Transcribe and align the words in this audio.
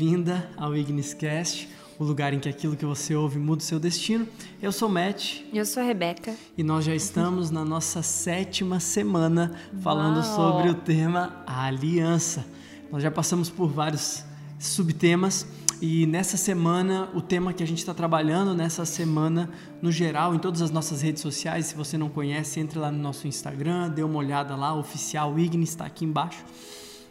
bem-vinda 0.00 0.48
ao 0.56 0.74
Igniscast, 0.74 1.68
o 1.98 2.04
lugar 2.04 2.32
em 2.32 2.38
que 2.38 2.48
aquilo 2.48 2.74
que 2.74 2.86
você 2.86 3.14
ouve 3.14 3.38
muda 3.38 3.60
o 3.60 3.64
seu 3.64 3.78
destino. 3.78 4.26
Eu 4.62 4.72
sou 4.72 4.88
Matt. 4.88 5.42
Eu 5.52 5.66
sou 5.66 5.82
a 5.82 5.84
Rebeca. 5.84 6.34
E 6.56 6.62
nós 6.62 6.86
já 6.86 6.94
estamos 6.94 7.50
na 7.50 7.66
nossa 7.66 8.00
sétima 8.00 8.80
semana 8.80 9.54
falando 9.82 10.24
Uau. 10.24 10.36
sobre 10.36 10.70
o 10.70 10.74
tema 10.74 11.42
aliança. 11.46 12.46
Nós 12.90 13.02
já 13.02 13.10
passamos 13.10 13.50
por 13.50 13.68
vários 13.68 14.24
subtemas 14.58 15.46
e 15.82 16.06
nessa 16.06 16.38
semana, 16.38 17.10
o 17.14 17.20
tema 17.20 17.52
que 17.52 17.62
a 17.62 17.66
gente 17.66 17.78
está 17.78 17.92
trabalhando 17.92 18.54
nessa 18.54 18.86
semana, 18.86 19.50
no 19.82 19.92
geral, 19.92 20.34
em 20.34 20.38
todas 20.38 20.62
as 20.62 20.70
nossas 20.70 21.02
redes 21.02 21.20
sociais, 21.20 21.66
se 21.66 21.74
você 21.74 21.98
não 21.98 22.08
conhece, 22.08 22.58
entre 22.58 22.78
lá 22.78 22.90
no 22.90 22.98
nosso 22.98 23.28
Instagram, 23.28 23.90
dê 23.90 24.02
uma 24.02 24.18
olhada 24.18 24.56
lá, 24.56 24.74
oficial 24.74 25.38
Ignis 25.38 25.70
está 25.70 25.84
aqui 25.84 26.06
embaixo. 26.06 26.42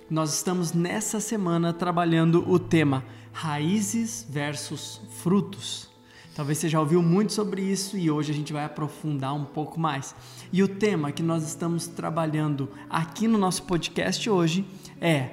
Nós 0.09 0.33
estamos 0.33 0.73
nessa 0.73 1.19
semana 1.19 1.71
trabalhando 1.71 2.43
o 2.49 2.57
tema 2.57 3.03
raízes 3.31 4.25
versus 4.27 4.99
frutos. 5.21 5.87
Talvez 6.35 6.57
você 6.57 6.67
já 6.67 6.79
ouviu 6.79 7.03
muito 7.03 7.31
sobre 7.31 7.61
isso 7.61 7.95
e 7.95 8.09
hoje 8.09 8.31
a 8.31 8.33
gente 8.33 8.51
vai 8.51 8.65
aprofundar 8.65 9.35
um 9.35 9.45
pouco 9.45 9.79
mais. 9.79 10.15
E 10.51 10.63
o 10.63 10.67
tema 10.67 11.11
que 11.11 11.21
nós 11.21 11.43
estamos 11.43 11.85
trabalhando 11.85 12.71
aqui 12.89 13.27
no 13.27 13.37
nosso 13.37 13.61
podcast 13.63 14.27
hoje 14.27 14.65
é 14.99 15.29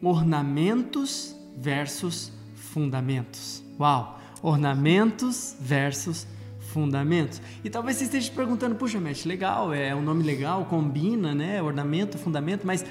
ornamentos 0.00 1.36
versus 1.58 2.32
fundamentos. 2.54 3.62
Uau! 3.78 4.18
Ornamentos 4.40 5.54
versus 5.60 6.26
fundamentos. 6.72 7.42
E 7.62 7.68
talvez 7.68 7.98
você 7.98 8.04
esteja 8.04 8.32
perguntando, 8.32 8.74
puxa, 8.74 8.98
Matt, 8.98 9.26
legal, 9.26 9.74
é 9.74 9.94
um 9.94 10.02
nome 10.02 10.22
legal, 10.22 10.64
combina, 10.64 11.34
né? 11.34 11.62
Ornamento, 11.62 12.16
fundamento, 12.16 12.66
mas 12.66 12.84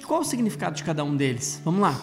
qual 0.00 0.20
o 0.20 0.24
significado 0.24 0.76
de 0.76 0.84
cada 0.84 1.04
um 1.04 1.16
deles? 1.16 1.60
Vamos 1.64 1.80
lá. 1.80 2.00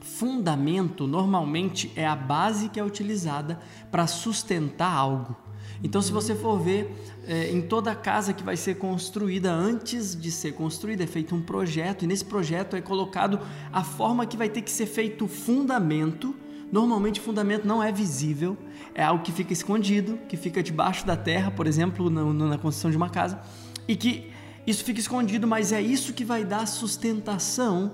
Fundamento 0.00 1.06
normalmente 1.06 1.92
é 1.94 2.06
a 2.06 2.16
base 2.16 2.68
que 2.68 2.80
é 2.80 2.84
utilizada 2.84 3.60
para 3.90 4.06
sustentar 4.06 4.90
algo. 4.90 5.36
Então, 5.82 6.02
se 6.02 6.10
você 6.10 6.34
for 6.34 6.58
ver 6.58 6.92
é, 7.26 7.52
em 7.52 7.62
toda 7.62 7.94
casa 7.94 8.32
que 8.32 8.42
vai 8.42 8.56
ser 8.56 8.76
construída, 8.76 9.52
antes 9.52 10.16
de 10.16 10.30
ser 10.30 10.52
construída, 10.52 11.04
é 11.04 11.06
feito 11.06 11.34
um 11.34 11.42
projeto, 11.42 12.04
e 12.04 12.08
nesse 12.08 12.24
projeto 12.24 12.74
é 12.74 12.80
colocado 12.80 13.38
a 13.72 13.84
forma 13.84 14.26
que 14.26 14.36
vai 14.36 14.48
ter 14.48 14.62
que 14.62 14.70
ser 14.70 14.86
feito 14.86 15.26
o 15.26 15.28
fundamento. 15.28 16.34
Normalmente, 16.72 17.20
o 17.20 17.22
fundamento 17.22 17.66
não 17.66 17.82
é 17.82 17.92
visível, 17.92 18.56
é 18.94 19.04
algo 19.04 19.22
que 19.22 19.30
fica 19.30 19.52
escondido, 19.52 20.18
que 20.28 20.36
fica 20.36 20.62
debaixo 20.62 21.06
da 21.06 21.16
terra, 21.16 21.50
por 21.50 21.66
exemplo, 21.66 22.10
na, 22.10 22.24
na 22.24 22.58
construção 22.58 22.90
de 22.90 22.96
uma 22.96 23.08
casa, 23.08 23.40
e 23.86 23.94
que 23.94 24.32
isso 24.66 24.84
fica 24.84 25.00
escondido, 25.00 25.46
mas 25.46 25.72
é 25.72 25.80
isso 25.80 26.12
que 26.12 26.24
vai 26.24 26.44
dar 26.44 26.66
sustentação 26.66 27.92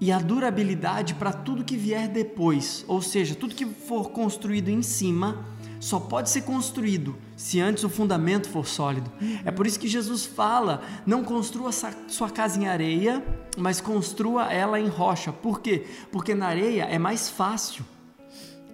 e 0.00 0.12
a 0.12 0.18
durabilidade 0.18 1.14
para 1.14 1.32
tudo 1.32 1.64
que 1.64 1.76
vier 1.76 2.08
depois. 2.08 2.84
Ou 2.86 3.02
seja, 3.02 3.34
tudo 3.34 3.54
que 3.54 3.66
for 3.66 4.10
construído 4.10 4.68
em 4.68 4.82
cima 4.82 5.44
só 5.80 6.00
pode 6.00 6.30
ser 6.30 6.42
construído 6.42 7.16
se 7.36 7.60
antes 7.60 7.84
o 7.84 7.88
fundamento 7.88 8.48
for 8.48 8.66
sólido. 8.66 9.10
É 9.44 9.50
por 9.50 9.66
isso 9.66 9.78
que 9.78 9.88
Jesus 9.88 10.24
fala: 10.24 10.82
não 11.06 11.22
construa 11.22 11.70
sua 12.08 12.30
casa 12.30 12.58
em 12.60 12.66
areia, 12.66 13.22
mas 13.56 13.80
construa 13.80 14.52
ela 14.52 14.80
em 14.80 14.88
rocha. 14.88 15.32
Por 15.32 15.60
quê? 15.60 15.86
Porque 16.10 16.34
na 16.34 16.46
areia 16.46 16.84
é 16.84 16.98
mais 16.98 17.28
fácil. 17.28 17.84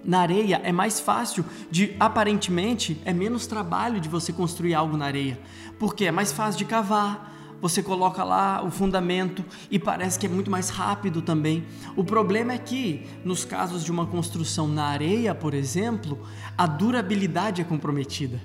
Na 0.04 0.20
areia 0.20 0.60
é 0.62 0.70
mais 0.70 1.00
fácil 1.00 1.44
de, 1.70 1.96
aparentemente, 1.98 3.00
é 3.04 3.12
menos 3.12 3.46
trabalho 3.46 4.00
de 4.00 4.08
você 4.08 4.32
construir 4.32 4.74
algo 4.74 4.96
na 4.96 5.06
areia. 5.06 5.40
Porque 5.78 6.04
é 6.04 6.12
mais 6.12 6.30
fácil 6.30 6.58
de 6.58 6.64
cavar, 6.66 7.32
você 7.60 7.82
coloca 7.82 8.22
lá 8.22 8.62
o 8.62 8.70
fundamento 8.70 9.42
e 9.70 9.78
parece 9.78 10.18
que 10.18 10.26
é 10.26 10.28
muito 10.28 10.50
mais 10.50 10.68
rápido 10.68 11.22
também. 11.22 11.64
O 11.96 12.04
problema 12.04 12.52
é 12.52 12.58
que, 12.58 13.06
nos 13.24 13.44
casos 13.44 13.82
de 13.82 13.90
uma 13.90 14.06
construção 14.06 14.68
na 14.68 14.84
areia, 14.84 15.34
por 15.34 15.54
exemplo, 15.54 16.18
a 16.58 16.66
durabilidade 16.66 17.62
é 17.62 17.64
comprometida. 17.64 18.38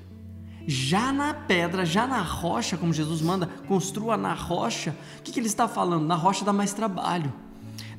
Já 0.65 1.11
na 1.11 1.33
pedra, 1.33 1.85
já 1.85 2.07
na 2.07 2.21
rocha, 2.21 2.77
como 2.77 2.93
Jesus 2.93 3.21
manda, 3.21 3.47
construa 3.67 4.15
na 4.15 4.33
rocha, 4.33 4.95
o 5.19 5.23
que, 5.23 5.33
que 5.33 5.39
ele 5.39 5.47
está 5.47 5.67
falando? 5.67 6.05
Na 6.05 6.15
rocha 6.15 6.45
dá 6.45 6.53
mais 6.53 6.71
trabalho. 6.71 7.33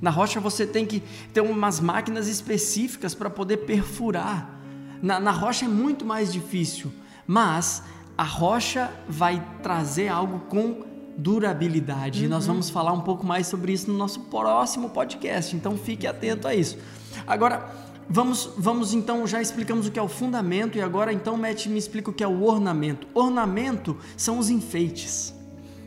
Na 0.01 0.11
rocha 0.11 0.41
você 0.41 0.67
tem 0.67 0.87
que 0.87 1.03
ter 1.33 1.41
umas 1.41 1.81
máquinas 1.81 2.29
específicas 2.29 3.15
para 3.15 3.29
poder 3.29 3.59
perfurar. 3.59 4.59
Na, 5.03 5.19
na 5.21 5.31
rocha 5.31 5.65
é 5.65 5.69
muito 5.69 6.05
mais 6.05 6.33
difícil, 6.33 6.93
mas 7.27 7.83
a 8.17 8.25
rocha 8.25 8.91
vai 9.09 9.43
trazer 9.63 10.09
algo 10.09 10.41
com 10.41 10.85
durabilidade. 11.17 12.21
Uhum. 12.21 12.27
E 12.27 12.29
nós 12.29 12.47
vamos 12.47 12.71
falar 12.71 12.93
um 12.93 13.01
pouco 13.01 13.27
mais 13.27 13.47
sobre 13.47 13.73
isso 13.73 13.91
no 13.91 13.97
nosso 13.97 14.21
próximo 14.21 14.91
podcast, 14.91 15.55
então 15.55 15.77
fique 15.77 16.07
atento 16.07 16.49
a 16.49 16.55
isso. 16.55 16.79
Agora, 17.27 17.71
vamos, 18.09 18.51
vamos 18.57 18.95
então, 18.95 19.27
já 19.27 19.41
explicamos 19.41 19.87
o 19.87 19.91
que 19.91 19.99
é 19.99 20.03
o 20.03 20.09
fundamento 20.09 20.77
e 20.77 20.83
agora 20.83 21.13
então 21.13 21.37
Matt 21.37 21.67
me 21.67 21.79
explica 21.79 22.11
o 22.11 22.13
que 22.13 22.25
é 22.25 22.29
o 22.29 22.43
ornamento. 22.43 23.07
Ornamento 23.15 23.97
são 24.17 24.39
os 24.39 24.51
enfeites. 24.51 25.35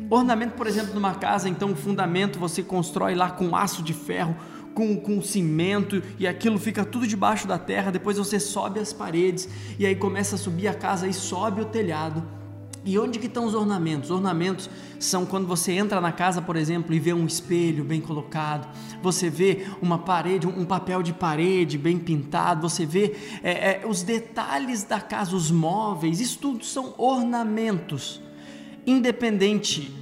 Ornamento, 0.09 0.53
por 0.53 0.67
exemplo, 0.67 0.93
numa 0.93 1.15
casa, 1.15 1.49
então 1.49 1.71
o 1.71 1.75
fundamento 1.75 2.39
você 2.39 2.61
constrói 2.61 3.15
lá 3.15 3.31
com 3.31 3.55
aço 3.55 3.81
de 3.81 3.93
ferro, 3.93 4.35
com, 4.73 4.97
com 4.97 5.21
cimento 5.21 6.01
e 6.17 6.27
aquilo 6.27 6.57
fica 6.57 6.83
tudo 6.83 7.07
debaixo 7.07 7.47
da 7.47 7.57
terra. 7.57 7.91
Depois 7.91 8.17
você 8.17 8.39
sobe 8.39 8.79
as 8.79 8.91
paredes 8.91 9.47
e 9.77 9.85
aí 9.85 9.95
começa 9.95 10.35
a 10.35 10.37
subir 10.37 10.67
a 10.67 10.73
casa 10.73 11.07
e 11.07 11.13
sobe 11.13 11.61
o 11.61 11.65
telhado. 11.65 12.23
E 12.85 12.99
onde 12.99 13.17
que 13.17 13.27
estão 13.27 13.45
os 13.45 13.53
ornamentos? 13.53 14.11
Ornamentos 14.11 14.69
são 14.99 15.25
quando 15.25 15.47
você 15.47 15.71
entra 15.71 16.01
na 16.01 16.11
casa, 16.11 16.41
por 16.41 16.57
exemplo, 16.57 16.93
e 16.93 16.99
vê 16.99 17.13
um 17.13 17.25
espelho 17.25 17.83
bem 17.83 18.01
colocado, 18.01 18.67
você 19.01 19.29
vê 19.29 19.65
uma 19.81 19.97
parede, 19.97 20.47
um 20.47 20.65
papel 20.65 21.01
de 21.01 21.13
parede 21.13 21.77
bem 21.77 21.97
pintado, 21.97 22.67
você 22.67 22.85
vê 22.85 23.15
é, 23.41 23.51
é, 23.51 23.87
os 23.87 24.03
detalhes 24.03 24.83
da 24.83 24.99
casa, 24.99 25.33
os 25.33 25.49
móveis, 25.49 26.19
isso 26.19 26.39
tudo 26.39 26.65
são 26.65 26.93
ornamentos. 26.97 28.21
Independente 28.85 29.93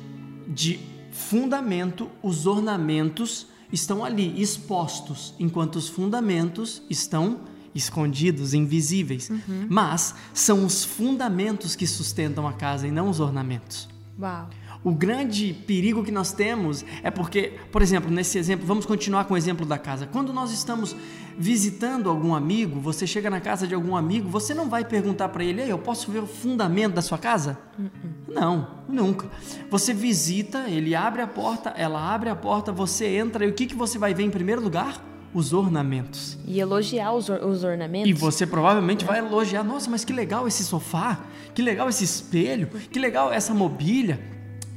de 0.47 0.79
fundamento, 1.11 2.09
os 2.21 2.45
ornamentos 2.45 3.47
estão 3.71 4.03
ali 4.03 4.41
expostos, 4.41 5.33
enquanto 5.39 5.77
os 5.77 5.87
fundamentos 5.87 6.81
estão 6.89 7.41
escondidos, 7.73 8.53
invisíveis. 8.53 9.29
Uhum. 9.29 9.67
Mas 9.69 10.15
são 10.33 10.65
os 10.65 10.83
fundamentos 10.83 11.75
que 11.75 11.87
sustentam 11.87 12.47
a 12.47 12.53
casa 12.53 12.87
e 12.87 12.91
não 12.91 13.09
os 13.09 13.19
ornamentos. 13.19 13.87
Uau. 14.19 14.49
O 14.83 14.91
grande 14.91 15.53
perigo 15.53 16.03
que 16.03 16.11
nós 16.11 16.31
temos 16.31 16.83
é 17.03 17.11
porque, 17.11 17.53
por 17.71 17.83
exemplo, 17.83 18.09
nesse 18.09 18.39
exemplo, 18.39 18.65
vamos 18.65 18.85
continuar 18.85 19.25
com 19.25 19.35
o 19.35 19.37
exemplo 19.37 19.63
da 19.63 19.77
casa. 19.77 20.07
Quando 20.07 20.33
nós 20.33 20.51
estamos 20.51 20.95
visitando 21.37 22.09
algum 22.09 22.33
amigo, 22.33 22.79
você 22.79 23.05
chega 23.05 23.29
na 23.29 23.39
casa 23.39 23.67
de 23.67 23.75
algum 23.75 23.95
amigo, 23.95 24.27
você 24.27 24.55
não 24.55 24.69
vai 24.69 24.83
perguntar 24.83 25.29
para 25.29 25.43
ele: 25.43 25.61
eu 25.61 25.77
posso 25.77 26.11
ver 26.11 26.19
o 26.19 26.27
fundamento 26.27 26.95
da 26.95 27.01
sua 27.01 27.19
casa? 27.19 27.59
Uh 27.77 27.83
-uh. 27.83 27.89
Não, 28.33 28.67
nunca. 28.89 29.29
Você 29.69 29.93
visita, 29.93 30.67
ele 30.67 30.95
abre 30.95 31.21
a 31.21 31.27
porta, 31.27 31.69
ela 31.77 32.13
abre 32.13 32.29
a 32.29 32.35
porta, 32.35 32.71
você 32.71 33.05
entra 33.05 33.45
e 33.45 33.49
o 33.49 33.53
que, 33.53 33.67
que 33.67 33.75
você 33.75 33.99
vai 33.99 34.13
ver 34.13 34.23
em 34.23 34.31
primeiro 34.31 34.61
lugar? 34.61 35.11
os 35.33 35.53
ornamentos. 35.53 36.37
E 36.45 36.59
elogiar 36.59 37.13
os, 37.13 37.29
or 37.29 37.41
os 37.45 37.63
ornamentos. 37.63 38.09
E 38.09 38.11
você 38.11 38.45
provavelmente 38.45 39.05
é. 39.05 39.07
vai 39.07 39.19
elogiar: 39.19 39.63
nossa, 39.63 39.89
mas 39.89 40.03
que 40.03 40.11
legal 40.11 40.45
esse 40.45 40.61
sofá, 40.61 41.21
que 41.53 41.61
legal 41.61 41.87
esse 41.87 42.03
espelho, 42.03 42.67
que 42.67 42.99
legal 42.99 43.31
essa 43.31 43.53
mobília, 43.53 44.19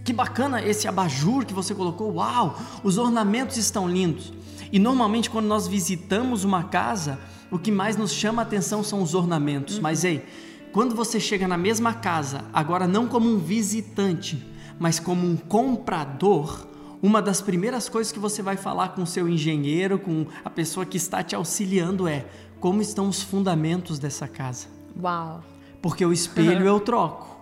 que 0.05 0.13
bacana 0.13 0.63
esse 0.63 0.87
abajur 0.87 1.45
que 1.47 1.55
você 1.55 1.75
colocou. 1.75 2.15
Uau, 2.15 2.59
os 2.83 2.99
ornamentos 2.99 3.57
estão 3.57 3.89
lindos. 3.89 4.33
E 4.71 4.79
normalmente, 4.79 5.31
quando 5.31 5.47
nós 5.47 5.67
visitamos 5.67 6.45
uma 6.45 6.65
casa, 6.65 7.19
o 7.51 7.59
que 7.59 7.71
mais 7.71 7.97
nos 7.97 8.13
chama 8.13 8.43
a 8.43 8.45
atenção 8.45 8.85
são 8.85 9.03
os 9.03 9.15
ornamentos. 9.15 9.77
Uhum. 9.77 9.83
Mas 9.83 10.05
ei, 10.05 10.25
quando 10.73 10.95
você 10.95 11.21
chega 11.21 11.47
na 11.47 11.57
mesma 11.57 11.95
casa, 11.95 12.45
agora 12.53 12.87
não 12.87 13.07
como 13.07 13.29
um 13.29 13.39
visitante, 13.39 14.45
mas 14.79 14.99
como 14.99 15.27
um 15.27 15.37
comprador, 15.37 16.67
uma 17.01 17.23
das 17.23 17.41
primeiras 17.41 17.89
coisas 17.89 18.13
que 18.13 18.19
você 18.19 18.43
vai 18.43 18.57
falar 18.57 18.89
com 18.89 19.03
o 19.03 19.07
seu 19.07 19.29
engenheiro, 19.29 19.99
com 19.99 20.27
a 20.45 20.51
pessoa 20.51 20.85
que 20.85 20.97
está 20.97 21.23
te 21.23 21.37
auxiliando 21.37 22.09
é 22.09 22.27
como 22.59 22.83
estão 22.83 23.09
os 23.09 23.23
fundamentos 23.23 23.99
dessa 23.99 24.27
casa. 24.27 24.67
Uau! 25.01 25.45
Porque 25.81 26.05
o 26.05 26.13
espelho 26.13 26.67
eu 26.67 26.81
troco, 26.81 27.39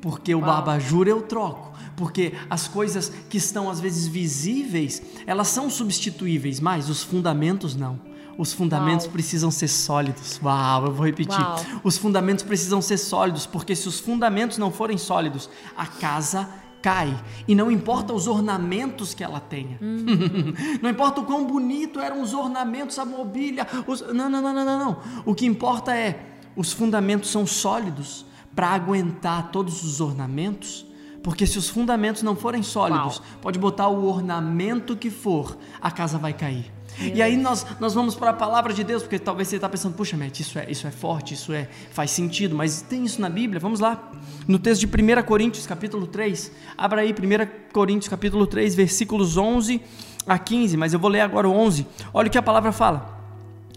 porque 0.00 0.34
o 0.34 0.40
Uau. 0.40 0.50
abajur 0.50 1.06
eu 1.06 1.22
troco, 1.22 1.71
porque 1.96 2.34
as 2.48 2.68
coisas 2.68 3.12
que 3.28 3.38
estão 3.38 3.70
às 3.70 3.80
vezes 3.80 4.06
visíveis, 4.06 5.02
elas 5.26 5.48
são 5.48 5.70
substituíveis, 5.70 6.60
mas 6.60 6.88
os 6.88 7.02
fundamentos 7.02 7.74
não. 7.74 8.00
Os 8.38 8.52
fundamentos 8.52 9.04
Uau. 9.06 9.12
precisam 9.12 9.50
ser 9.50 9.68
sólidos. 9.68 10.40
Uau, 10.42 10.86
eu 10.86 10.92
vou 10.92 11.04
repetir. 11.04 11.38
Uau. 11.38 11.60
Os 11.84 11.98
fundamentos 11.98 12.44
precisam 12.44 12.80
ser 12.80 12.96
sólidos, 12.96 13.46
porque 13.46 13.76
se 13.76 13.86
os 13.88 14.00
fundamentos 14.00 14.58
não 14.58 14.70
forem 14.70 14.96
sólidos, 14.96 15.50
a 15.76 15.86
casa 15.86 16.48
cai. 16.82 17.16
E 17.46 17.54
não 17.54 17.70
importa 17.70 18.12
os 18.12 18.26
ornamentos 18.26 19.14
que 19.14 19.22
ela 19.22 19.38
tenha. 19.38 19.78
Hum. 19.80 20.04
não 20.82 20.90
importa 20.90 21.20
o 21.20 21.24
quão 21.24 21.46
bonito 21.46 22.00
eram 22.00 22.20
os 22.20 22.34
ornamentos, 22.34 22.98
a 22.98 23.04
mobília. 23.04 23.66
Os... 23.86 24.00
Não, 24.12 24.28
não, 24.28 24.42
não, 24.42 24.52
não, 24.52 24.64
não, 24.64 24.78
não. 24.78 24.96
O 25.24 25.34
que 25.34 25.46
importa 25.46 25.94
é 25.96 26.38
os 26.56 26.72
fundamentos 26.72 27.30
são 27.30 27.46
sólidos 27.46 28.26
para 28.54 28.68
aguentar 28.68 29.50
todos 29.50 29.82
os 29.84 30.00
ornamentos. 30.00 30.84
Porque 31.22 31.46
se 31.46 31.58
os 31.58 31.68
fundamentos 31.68 32.22
não 32.22 32.34
forem 32.34 32.62
sólidos, 32.62 33.18
Uau. 33.18 33.26
pode 33.40 33.58
botar 33.58 33.88
o 33.88 34.06
ornamento 34.06 34.96
que 34.96 35.10
for, 35.10 35.56
a 35.80 35.90
casa 35.90 36.18
vai 36.18 36.32
cair. 36.32 36.72
E 37.00 37.22
aí 37.22 37.36
nós, 37.36 37.66
nós 37.80 37.94
vamos 37.94 38.14
para 38.14 38.30
a 38.30 38.34
palavra 38.34 38.72
de 38.72 38.84
Deus, 38.84 39.02
porque 39.02 39.18
talvez 39.18 39.48
você 39.48 39.56
está 39.56 39.68
pensando, 39.68 39.94
puxa, 39.94 40.16
Matt, 40.16 40.40
isso 40.40 40.58
é, 40.58 40.70
isso 40.70 40.86
é 40.86 40.90
forte, 40.90 41.34
isso 41.34 41.52
é 41.52 41.68
faz 41.90 42.10
sentido, 42.10 42.54
mas 42.54 42.82
tem 42.82 43.04
isso 43.04 43.20
na 43.20 43.30
Bíblia? 43.30 43.58
Vamos 43.58 43.80
lá. 43.80 44.10
No 44.46 44.58
texto 44.58 44.86
de 44.86 44.86
1 44.86 45.22
Coríntios, 45.22 45.66
capítulo 45.66 46.06
3. 46.06 46.52
Abra 46.76 47.00
aí 47.00 47.12
1 47.12 47.72
Coríntios, 47.72 48.08
capítulo 48.08 48.46
3, 48.46 48.74
versículos 48.74 49.36
11 49.36 49.80
a 50.26 50.38
15, 50.38 50.76
mas 50.76 50.92
eu 50.92 51.00
vou 51.00 51.10
ler 51.10 51.20
agora 51.20 51.48
o 51.48 51.52
11. 51.52 51.86
Olha 52.12 52.28
o 52.28 52.30
que 52.30 52.38
a 52.38 52.42
palavra 52.42 52.72
fala. 52.72 53.20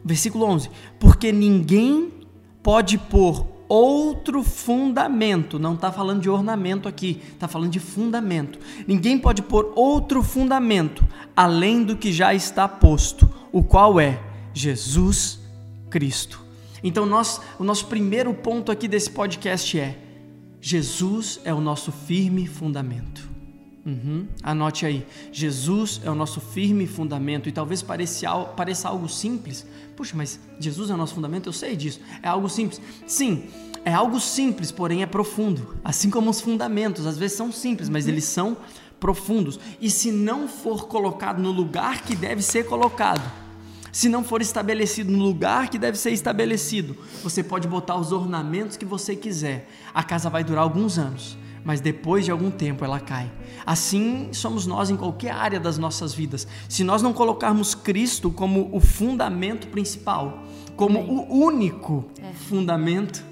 Versículo 0.03 0.45
11. 0.45 0.69
Porque 0.99 1.31
ninguém 1.31 2.11
pode 2.61 2.97
pôr 2.97 3.54
outro 3.67 4.43
fundamento, 4.43 5.57
não 5.57 5.73
está 5.73 5.91
falando 5.91 6.21
de 6.21 6.29
ornamento 6.29 6.87
aqui, 6.87 7.21
está 7.33 7.47
falando 7.47 7.71
de 7.71 7.79
fundamento. 7.79 8.59
Ninguém 8.87 9.17
pode 9.17 9.41
pôr 9.41 9.71
outro 9.75 10.21
fundamento 10.23 11.05
além 11.35 11.83
do 11.83 11.95
que 11.95 12.13
já 12.13 12.33
está 12.33 12.67
posto, 12.67 13.29
o 13.51 13.63
qual 13.63 13.99
é 13.99 14.19
Jesus 14.53 15.39
Cristo. 15.89 16.43
Então, 16.83 17.05
nós, 17.05 17.41
o 17.57 17.63
nosso 17.63 17.87
primeiro 17.87 18.33
ponto 18.33 18.71
aqui 18.71 18.87
desse 18.87 19.09
podcast 19.09 19.79
é: 19.79 19.97
Jesus 20.61 21.39
é 21.43 21.53
o 21.53 21.59
nosso 21.59 21.91
firme 21.91 22.45
fundamento. 22.45 23.34
Uhum. 23.85 24.25
Anote 24.41 24.83
aí, 24.83 25.05
Jesus 25.31 26.01
é 26.03 26.09
o 26.09 26.15
nosso 26.15 26.41
firme 26.41 26.87
fundamento 26.87 27.47
e 27.47 27.51
talvez 27.51 27.83
pareça, 27.83 28.27
pareça 28.57 28.89
algo 28.89 29.07
simples. 29.07 29.65
Puxa, 29.95 30.15
mas 30.17 30.39
Jesus 30.59 30.89
é 30.89 30.95
o 30.95 30.97
nosso 30.97 31.13
fundamento? 31.13 31.47
Eu 31.47 31.53
sei 31.53 31.75
disso. 31.75 31.99
É 32.23 32.27
algo 32.27 32.49
simples. 32.49 32.81
Sim, 33.05 33.43
é 33.85 33.93
algo 33.93 34.19
simples, 34.19 34.71
porém 34.71 35.03
é 35.03 35.05
profundo. 35.05 35.75
Assim 35.83 36.09
como 36.09 36.31
os 36.31 36.41
fundamentos, 36.41 37.05
às 37.05 37.15
vezes 37.15 37.37
são 37.37 37.51
simples, 37.51 37.87
mas 37.87 38.07
eles 38.07 38.23
são 38.23 38.57
profundos. 38.99 39.59
E 39.79 39.91
se 39.91 40.11
não 40.11 40.47
for 40.47 40.87
colocado 40.87 41.39
no 41.39 41.51
lugar 41.51 42.01
que 42.01 42.15
deve 42.15 42.41
ser 42.41 42.65
colocado, 42.65 43.31
se 43.91 44.09
não 44.09 44.23
for 44.23 44.41
estabelecido 44.41 45.11
no 45.11 45.23
lugar 45.23 45.69
que 45.69 45.77
deve 45.77 45.97
ser 45.97 46.09
estabelecido, 46.09 46.97
você 47.21 47.43
pode 47.43 47.67
botar 47.67 47.95
os 47.97 48.11
ornamentos 48.11 48.77
que 48.77 48.83
você 48.83 49.15
quiser. 49.15 49.69
A 49.93 50.01
casa 50.01 50.27
vai 50.27 50.43
durar 50.43 50.63
alguns 50.63 50.97
anos 50.97 51.37
mas 51.65 51.81
depois 51.81 52.23
de 52.23 52.31
algum 52.31 52.51
tempo 52.51 52.85
ela 52.85 52.99
cai. 52.99 53.29
Assim 53.65 54.29
somos 54.31 54.67
nós 54.67 54.91
em 54.91 54.95
qualquer 54.95 55.31
área 55.31 55.59
das 55.59 55.79
nossas 55.79 56.13
vidas. 56.13 56.47
Se 56.69 56.83
nós 56.83 57.01
não 57.01 57.11
colocarmos 57.11 57.73
Cristo 57.73 58.29
como 58.29 58.69
o 58.71 58.79
fundamento 58.79 59.67
principal, 59.67 60.43
como 60.75 60.99
Amém. 60.99 61.27
o 61.27 61.33
único 61.33 62.05
é. 62.21 62.31
fundamento, 62.33 63.25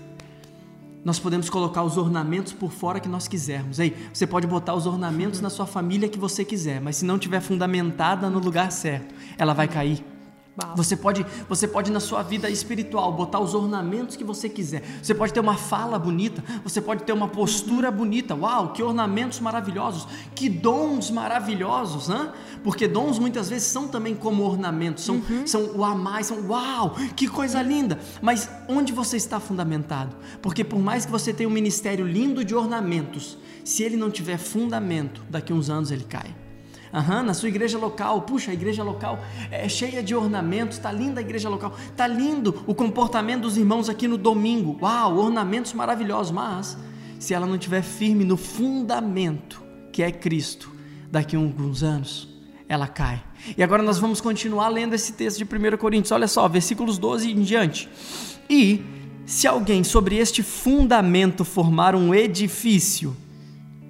nós 1.05 1.19
podemos 1.19 1.49
colocar 1.49 1.83
os 1.83 1.95
ornamentos 1.97 2.53
por 2.53 2.71
fora 2.71 2.99
que 2.99 3.09
nós 3.09 3.27
quisermos. 3.27 3.77
Ei, 3.77 3.95
você 4.11 4.25
pode 4.25 4.47
botar 4.47 4.73
os 4.73 4.87
ornamentos 4.87 5.39
na 5.39 5.49
sua 5.49 5.67
família 5.67 6.09
que 6.09 6.17
você 6.17 6.43
quiser, 6.43 6.81
mas 6.81 6.97
se 6.97 7.05
não 7.05 7.19
tiver 7.19 7.41
fundamentada 7.41 8.29
no 8.29 8.39
lugar 8.39 8.71
certo, 8.71 9.13
ela 9.37 9.53
vai 9.53 9.67
cair. 9.67 10.12
Você 10.75 10.95
pode, 10.95 11.25
você 11.49 11.67
pode 11.67 11.91
na 11.91 11.99
sua 11.99 12.21
vida 12.21 12.47
espiritual 12.47 13.11
botar 13.11 13.39
os 13.39 13.55
ornamentos 13.55 14.15
que 14.15 14.23
você 14.23 14.47
quiser. 14.47 14.83
Você 15.01 15.13
pode 15.13 15.33
ter 15.33 15.39
uma 15.39 15.55
fala 15.55 15.97
bonita, 15.97 16.43
você 16.63 16.79
pode 16.79 17.03
ter 17.03 17.11
uma 17.11 17.27
postura 17.27 17.89
bonita. 17.89 18.35
Uau, 18.35 18.71
que 18.71 18.83
ornamentos 18.83 19.39
maravilhosos, 19.39 20.07
que 20.35 20.47
dons 20.47 21.09
maravilhosos, 21.09 22.07
né? 22.07 22.31
Porque 22.63 22.87
dons 22.87 23.17
muitas 23.17 23.49
vezes 23.49 23.67
são 23.67 23.87
também 23.87 24.13
como 24.13 24.43
ornamentos, 24.43 25.03
são, 25.03 25.15
uhum. 25.15 25.47
são 25.47 25.71
o 25.75 25.83
a 25.83 25.95
mais, 25.95 26.27
são 26.27 26.47
uau, 26.47 26.95
que 27.15 27.27
coisa 27.27 27.59
linda. 27.61 27.99
Mas 28.21 28.47
onde 28.67 28.93
você 28.93 29.17
está 29.17 29.39
fundamentado? 29.39 30.15
Porque 30.39 30.63
por 30.63 30.79
mais 30.79 31.03
que 31.03 31.11
você 31.11 31.33
tenha 31.33 31.49
um 31.49 31.53
ministério 31.53 32.05
lindo 32.05 32.45
de 32.45 32.53
ornamentos, 32.53 33.39
se 33.65 33.81
ele 33.81 33.97
não 33.97 34.11
tiver 34.11 34.37
fundamento, 34.37 35.23
daqui 35.29 35.51
a 35.51 35.55
uns 35.55 35.69
anos 35.69 35.89
ele 35.89 36.03
cai. 36.03 36.42
Uhum, 36.93 37.23
na 37.23 37.33
sua 37.33 37.49
igreja 37.49 37.77
local, 37.77 38.21
puxa, 38.21 38.51
a 38.51 38.53
igreja 38.53 38.83
local 38.83 39.19
é 39.49 39.67
cheia 39.67 40.03
de 40.03 40.13
ornamentos, 40.13 40.77
está 40.77 40.91
linda 40.91 41.19
a 41.19 41.23
igreja 41.23 41.49
local, 41.49 41.75
está 41.89 42.05
lindo 42.05 42.63
o 42.67 42.75
comportamento 42.75 43.41
dos 43.41 43.57
irmãos 43.57 43.89
aqui 43.89 44.07
no 44.07 44.15
domingo, 44.15 44.77
uau, 44.79 45.17
ornamentos 45.17 45.73
maravilhosos, 45.73 46.31
mas 46.31 46.77
se 47.17 47.33
ela 47.33 47.47
não 47.47 47.55
estiver 47.55 47.81
firme 47.81 48.23
no 48.23 48.37
fundamento 48.37 49.63
que 49.91 50.03
é 50.03 50.11
Cristo, 50.11 50.71
daqui 51.11 51.35
a 51.35 51.39
alguns 51.39 51.81
anos 51.81 52.29
ela 52.69 52.87
cai. 52.87 53.23
E 53.57 53.63
agora 53.63 53.81
nós 53.81 53.97
vamos 53.97 54.21
continuar 54.21 54.67
lendo 54.69 54.93
esse 54.93 55.13
texto 55.13 55.37
de 55.37 55.43
1 55.43 55.77
Coríntios, 55.77 56.11
olha 56.11 56.27
só, 56.27 56.47
versículos 56.47 56.97
12 56.99 57.31
em 57.31 57.41
diante. 57.41 57.89
E 58.49 58.83
se 59.25 59.47
alguém 59.47 59.83
sobre 59.83 60.17
este 60.17 60.43
fundamento 60.43 61.43
formar 61.43 61.95
um 61.95 62.13
edifício 62.13 63.15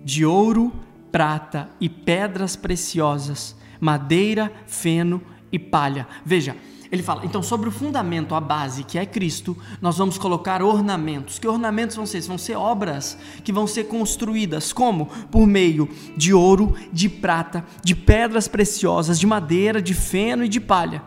de 0.03 0.25
ouro, 0.25 0.71
prata 1.13 1.69
e 1.79 1.87
pedras 1.87 2.55
preciosas, 2.55 3.55
madeira, 3.79 4.51
feno 4.65 5.21
e 5.51 5.59
palha. 5.59 6.07
Veja, 6.25 6.57
ele 6.91 7.03
fala, 7.03 7.23
então 7.23 7.43
sobre 7.43 7.69
o 7.69 7.71
fundamento, 7.71 8.33
a 8.33 8.41
base, 8.41 8.83
que 8.83 8.97
é 8.97 9.05
Cristo, 9.05 9.55
nós 9.79 9.95
vamos 9.95 10.17
colocar 10.17 10.63
ornamentos. 10.63 11.37
Que 11.37 11.47
ornamentos 11.47 11.95
vão 11.95 12.07
ser? 12.07 12.21
Vão 12.21 12.39
ser 12.39 12.55
obras 12.55 13.15
que 13.43 13.53
vão 13.53 13.67
ser 13.67 13.83
construídas 13.83 14.73
como? 14.73 15.05
Por 15.29 15.45
meio 15.45 15.87
de 16.17 16.33
ouro, 16.33 16.75
de 16.91 17.07
prata, 17.07 17.63
de 17.83 17.93
pedras 17.93 18.47
preciosas, 18.47 19.19
de 19.19 19.27
madeira, 19.27 19.83
de 19.83 19.93
feno 19.93 20.43
e 20.43 20.49
de 20.49 20.59
palha. 20.59 21.03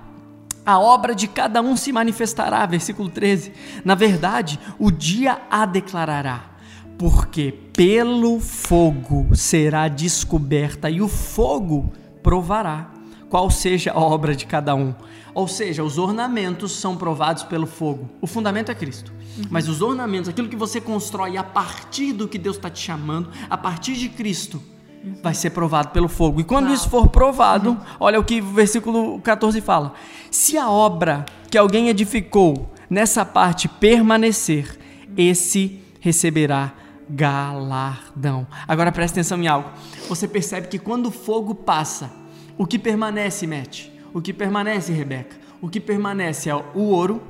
A 0.64 0.78
obra 0.78 1.16
de 1.16 1.26
cada 1.26 1.60
um 1.60 1.76
se 1.76 1.90
manifestará, 1.90 2.64
versículo 2.64 3.08
13. 3.08 3.52
Na 3.84 3.96
verdade, 3.96 4.60
o 4.78 4.92
dia 4.92 5.40
a 5.50 5.66
declarará 5.66 6.55
porque 6.98 7.52
pelo 7.72 8.40
fogo 8.40 9.34
será 9.34 9.88
descoberta 9.88 10.88
e 10.88 11.02
o 11.02 11.08
fogo 11.08 11.92
provará 12.22 12.90
qual 13.28 13.50
seja 13.50 13.92
a 13.92 13.98
obra 13.98 14.34
de 14.34 14.46
cada 14.46 14.74
um. 14.74 14.94
Ou 15.34 15.46
seja, 15.46 15.84
os 15.84 15.98
ornamentos 15.98 16.72
são 16.72 16.96
provados 16.96 17.42
pelo 17.42 17.66
fogo. 17.66 18.08
O 18.20 18.26
fundamento 18.26 18.70
é 18.70 18.74
Cristo. 18.74 19.12
Uhum. 19.36 19.44
Mas 19.50 19.68
os 19.68 19.82
ornamentos, 19.82 20.28
aquilo 20.28 20.48
que 20.48 20.56
você 20.56 20.80
constrói 20.80 21.36
a 21.36 21.44
partir 21.44 22.12
do 22.14 22.26
que 22.26 22.38
Deus 22.38 22.56
está 22.56 22.70
te 22.70 22.80
chamando, 22.80 23.28
a 23.50 23.58
partir 23.58 23.94
de 23.94 24.08
Cristo, 24.08 24.62
uhum. 25.04 25.16
vai 25.22 25.34
ser 25.34 25.50
provado 25.50 25.90
pelo 25.90 26.08
fogo. 26.08 26.40
E 26.40 26.44
quando 26.44 26.66
Uau. 26.66 26.74
isso 26.74 26.88
for 26.88 27.08
provado, 27.08 27.70
uhum. 27.70 27.78
olha 28.00 28.18
o 28.18 28.24
que 28.24 28.40
o 28.40 28.52
versículo 28.52 29.20
14 29.20 29.60
fala: 29.60 29.92
Se 30.30 30.56
a 30.56 30.70
obra 30.70 31.26
que 31.50 31.58
alguém 31.58 31.88
edificou 31.88 32.72
nessa 32.88 33.24
parte 33.24 33.68
permanecer, 33.68 34.78
esse 35.16 35.82
receberá 36.00 36.72
galardão. 37.08 38.46
Agora 38.66 38.92
preste 38.92 39.14
atenção 39.14 39.42
em 39.42 39.46
algo. 39.46 39.70
Você 40.08 40.26
percebe 40.26 40.68
que 40.68 40.78
quando 40.78 41.06
o 41.06 41.10
fogo 41.10 41.54
passa, 41.54 42.10
o 42.58 42.66
que 42.66 42.78
permanece, 42.78 43.46
Matt? 43.46 43.88
O 44.12 44.20
que 44.20 44.32
permanece, 44.32 44.92
Rebeca? 44.92 45.36
O 45.60 45.68
que 45.68 45.80
permanece 45.80 46.48
é 46.48 46.54
o 46.54 46.80
ouro, 46.80 47.22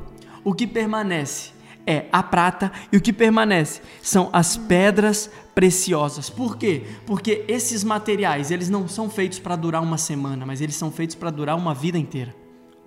o 0.45 0.55
que 0.55 0.67
permanece 0.67 1.57
é 1.87 2.07
a 2.11 2.23
prata 2.23 2.73
e 2.91 2.97
o 2.97 3.01
que 3.01 3.13
permanece 3.13 3.81
são 4.03 4.29
as 4.33 4.57
pedras 4.57 5.31
preciosas. 5.55 6.29
Por 6.29 6.57
quê? 6.57 6.85
Porque 7.07 7.45
esses 7.47 7.85
materiais, 7.85 8.51
eles 8.51 8.69
não 8.69 8.89
são 8.89 9.09
feitos 9.09 9.39
para 9.39 9.57
durar 9.57 9.83
uma 9.83 9.97
semana, 9.97 10.45
mas 10.45 10.61
eles 10.61 10.75
são 10.75 10.91
feitos 10.91 11.15
para 11.15 11.31
durar 11.31 11.57
uma 11.57 11.73
vida 11.73 11.97
inteira. 11.97 12.35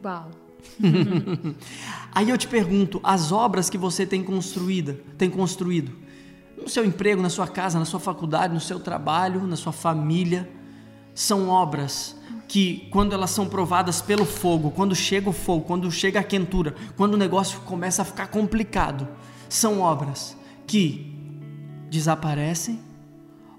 Uau. 0.03 0.29
Aí 2.11 2.29
eu 2.29 2.37
te 2.37 2.47
pergunto, 2.47 2.99
as 3.01 3.31
obras 3.31 3.69
que 3.69 3.77
você 3.77 4.05
tem 4.05 4.21
construída, 4.21 4.99
tem 5.17 5.29
construído, 5.29 5.91
no 6.61 6.69
seu 6.69 6.85
emprego, 6.85 7.21
na 7.21 7.29
sua 7.29 7.47
casa, 7.47 7.79
na 7.79 7.85
sua 7.85 7.99
faculdade, 7.99 8.53
no 8.53 8.59
seu 8.59 8.79
trabalho, 8.79 9.45
na 9.45 9.55
sua 9.55 9.71
família. 9.71 10.49
São 11.13 11.49
obras 11.49 12.15
que, 12.47 12.87
quando 12.91 13.13
elas 13.13 13.29
são 13.29 13.47
provadas 13.47 14.01
pelo 14.01 14.25
fogo, 14.25 14.71
quando 14.71 14.95
chega 14.95 15.29
o 15.29 15.33
fogo, 15.33 15.65
quando 15.65 15.91
chega 15.91 16.19
a 16.19 16.23
quentura, 16.23 16.75
quando 16.97 17.13
o 17.13 17.17
negócio 17.17 17.59
começa 17.61 18.01
a 18.01 18.05
ficar 18.05 18.27
complicado, 18.27 19.07
são 19.47 19.81
obras 19.81 20.35
que 20.65 21.15
desaparecem 21.89 22.79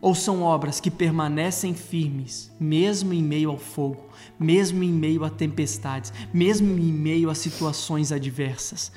ou 0.01 0.15
são 0.15 0.43
obras 0.43 0.81
que 0.81 0.91
permanecem 0.91 1.75
firmes, 1.75 2.51
mesmo 2.59 3.13
em 3.13 3.23
meio 3.23 3.51
ao 3.51 3.59
fogo, 3.59 4.09
mesmo 4.39 4.83
em 4.83 4.91
meio 4.91 5.25
a 5.25 5.31
tempestades, 5.31 6.13
mesmo 6.33 6.73
em 6.79 6.93
meio 6.93 7.29
a 7.29 7.35
situações 7.35 8.11
adversas? 8.11 8.91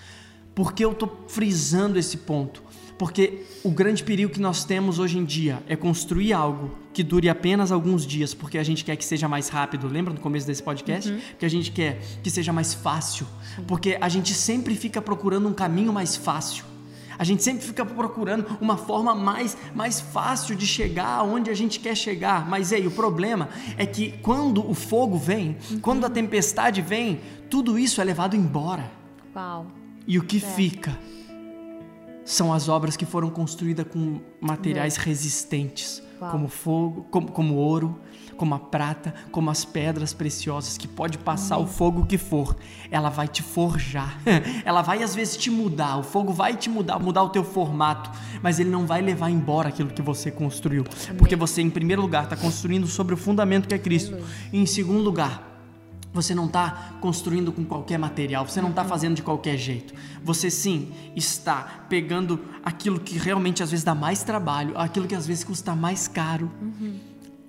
Por 0.55 0.73
que 0.73 0.85
eu 0.85 0.91
estou 0.91 1.25
frisando 1.27 1.99
esse 1.99 2.17
ponto? 2.17 2.62
Porque 2.97 3.43
o 3.63 3.71
grande 3.71 4.03
perigo 4.03 4.31
que 4.31 4.39
nós 4.39 4.63
temos 4.63 4.99
hoje 4.99 5.17
em 5.17 5.25
dia 5.25 5.63
é 5.67 5.75
construir 5.75 6.33
algo 6.33 6.71
que 6.93 7.01
dure 7.01 7.27
apenas 7.27 7.71
alguns 7.71 8.05
dias, 8.05 8.33
porque 8.33 8.57
a 8.57 8.63
gente 8.63 8.85
quer 8.85 8.95
que 8.95 9.03
seja 9.03 9.27
mais 9.27 9.49
rápido. 9.49 9.87
Lembra 9.87 10.13
no 10.13 10.19
começo 10.19 10.45
desse 10.45 10.61
podcast? 10.61 11.11
Uhum. 11.11 11.19
Que 11.39 11.45
a 11.45 11.49
gente 11.49 11.71
quer 11.71 11.99
que 12.21 12.29
seja 12.29 12.53
mais 12.53 12.73
fácil. 12.73 13.27
Porque 13.67 13.97
a 13.99 14.07
gente 14.09 14.33
sempre 14.33 14.75
fica 14.75 15.01
procurando 15.01 15.47
um 15.47 15.53
caminho 15.53 15.91
mais 15.91 16.15
fácil. 16.15 16.65
A 17.17 17.23
gente 17.23 17.43
sempre 17.43 17.63
fica 17.63 17.85
procurando 17.85 18.57
uma 18.59 18.75
forma 18.75 19.13
mais, 19.13 19.55
mais 19.73 19.99
fácil 19.99 20.55
de 20.55 20.65
chegar 20.65 21.19
aonde 21.19 21.49
a 21.49 21.53
gente 21.53 21.79
quer 21.79 21.95
chegar. 21.95 22.47
Mas 22.47 22.73
aí, 22.73 22.85
o 22.87 22.91
problema 22.91 23.49
é 23.77 23.85
que 23.85 24.13
quando 24.21 24.67
o 24.67 24.73
fogo 24.73 25.17
vem, 25.17 25.57
uhum. 25.71 25.79
quando 25.79 26.05
a 26.05 26.09
tempestade 26.09 26.81
vem, 26.81 27.21
tudo 27.49 27.77
isso 27.77 28.01
é 28.01 28.03
levado 28.03 28.35
embora. 28.35 28.91
Uau. 29.35 29.67
E 30.07 30.17
o 30.17 30.23
que 30.23 30.37
é. 30.37 30.39
fica 30.39 30.97
são 32.25 32.53
as 32.53 32.69
obras 32.69 32.95
que 32.95 33.05
foram 33.05 33.29
construídas 33.29 33.85
com 33.87 34.21
materiais 34.39 34.95
resistentes, 34.95 36.01
Uau. 36.21 36.31
como 36.31 36.47
fogo, 36.47 37.07
como, 37.09 37.31
como 37.31 37.55
ouro, 37.55 37.99
como 38.35 38.55
a 38.55 38.59
prata, 38.59 39.13
como 39.31 39.49
as 39.49 39.63
pedras 39.63 40.13
preciosas 40.13 40.77
que 40.77 40.87
pode 40.87 41.17
passar 41.17 41.57
o 41.57 41.67
fogo 41.67 42.05
que 42.05 42.17
for, 42.17 42.55
ela 42.89 43.09
vai 43.09 43.27
te 43.27 43.43
forjar. 43.43 44.19
ela 44.65 44.81
vai 44.81 45.03
às 45.03 45.15
vezes 45.15 45.37
te 45.37 45.49
mudar, 45.49 45.97
o 45.97 46.03
fogo 46.03 46.33
vai 46.33 46.55
te 46.55 46.69
mudar, 46.69 46.99
mudar 46.99 47.23
o 47.23 47.29
teu 47.29 47.43
formato, 47.43 48.09
mas 48.41 48.59
ele 48.59 48.69
não 48.69 48.85
vai 48.85 49.01
levar 49.01 49.29
embora 49.29 49.69
aquilo 49.69 49.89
que 49.89 50.01
você 50.01 50.31
construiu, 50.31 50.83
porque 51.17 51.35
você 51.35 51.61
em 51.61 51.69
primeiro 51.69 52.01
lugar 52.01 52.25
está 52.25 52.35
construindo 52.35 52.87
sobre 52.87 53.13
o 53.13 53.17
fundamento 53.17 53.67
que 53.67 53.73
é 53.73 53.79
Cristo. 53.79 54.17
E 54.51 54.59
em 54.59 54.65
segundo 54.65 54.99
lugar, 54.99 55.52
você 56.13 56.35
não 56.35 56.45
está 56.45 56.95
construindo 57.01 57.51
com 57.51 57.65
qualquer 57.65 57.97
material, 57.97 58.47
você 58.47 58.61
não 58.61 58.69
está 58.69 58.85
fazendo 58.85 59.15
de 59.15 59.23
qualquer 59.23 59.57
jeito. 59.57 59.93
Você 60.23 60.49
sim 60.51 60.91
está 61.15 61.85
pegando 61.89 62.39
aquilo 62.63 62.99
que 62.99 63.17
realmente 63.17 63.63
às 63.63 63.71
vezes 63.71 63.83
dá 63.83 63.95
mais 63.95 64.23
trabalho, 64.23 64.77
aquilo 64.77 65.07
que 65.07 65.15
às 65.15 65.25
vezes 65.25 65.43
custa 65.43 65.75
mais 65.75 66.07
caro, 66.07 66.51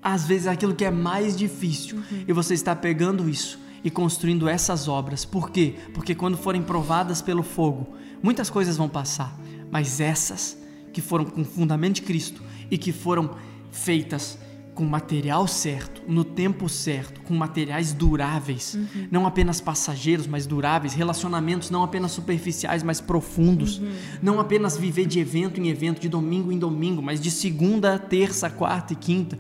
às 0.03 0.27
vezes 0.27 0.47
aquilo 0.47 0.75
que 0.75 0.85
é 0.85 0.91
mais 0.91 1.37
difícil, 1.37 2.03
e 2.27 2.33
você 2.33 2.55
está 2.55 2.75
pegando 2.75 3.29
isso 3.29 3.59
e 3.85 3.91
construindo 3.91 4.49
essas 4.49 4.89
obras. 4.89 5.27
Por 5.27 5.51
quê? 5.51 5.75
Porque 5.93 6.15
quando 6.15 6.39
forem 6.39 6.63
provadas 6.63 7.21
pelo 7.21 7.43
fogo, 7.43 7.95
muitas 8.23 8.49
coisas 8.49 8.79
vão 8.79 8.89
passar, 8.89 9.39
mas 9.71 10.01
essas 10.01 10.57
que 10.93 11.03
foram 11.03 11.27
com 11.27 11.43
o 11.43 11.45
fundamento 11.45 11.97
de 11.97 12.03
Cristo 12.03 12.43
e 12.71 12.79
que 12.79 12.93
foram 12.93 13.37
feitas 13.71 14.39
com 14.75 14.85
material 14.85 15.47
certo, 15.47 16.03
no 16.07 16.25
tempo 16.25 16.69
certo, 16.69 17.21
com 17.23 17.35
materiais 17.35 17.93
duráveis, 17.93 18.77
não 19.11 19.25
apenas 19.25 19.61
passageiros, 19.61 20.27
mas 20.27 20.47
duráveis, 20.47 20.95
relacionamentos 20.95 21.71
não 21.71 21.83
apenas 21.85 22.11
superficiais, 22.13 22.83
mas 22.83 23.01
profundos, 23.01 23.81
não 24.21 24.41
apenas 24.41 24.77
viver 24.77 25.07
de 25.07 25.21
evento 25.21 25.61
em 25.61 25.69
evento, 25.69 26.01
de 26.01 26.09
domingo 26.09 26.51
em 26.51 26.59
domingo, 26.59 27.01
mas 27.01 27.21
de 27.21 27.31
segunda, 27.31 27.99
terça, 27.99 28.51
quarta 28.51 28.93
e 28.93 28.97
quinta. 28.97 29.39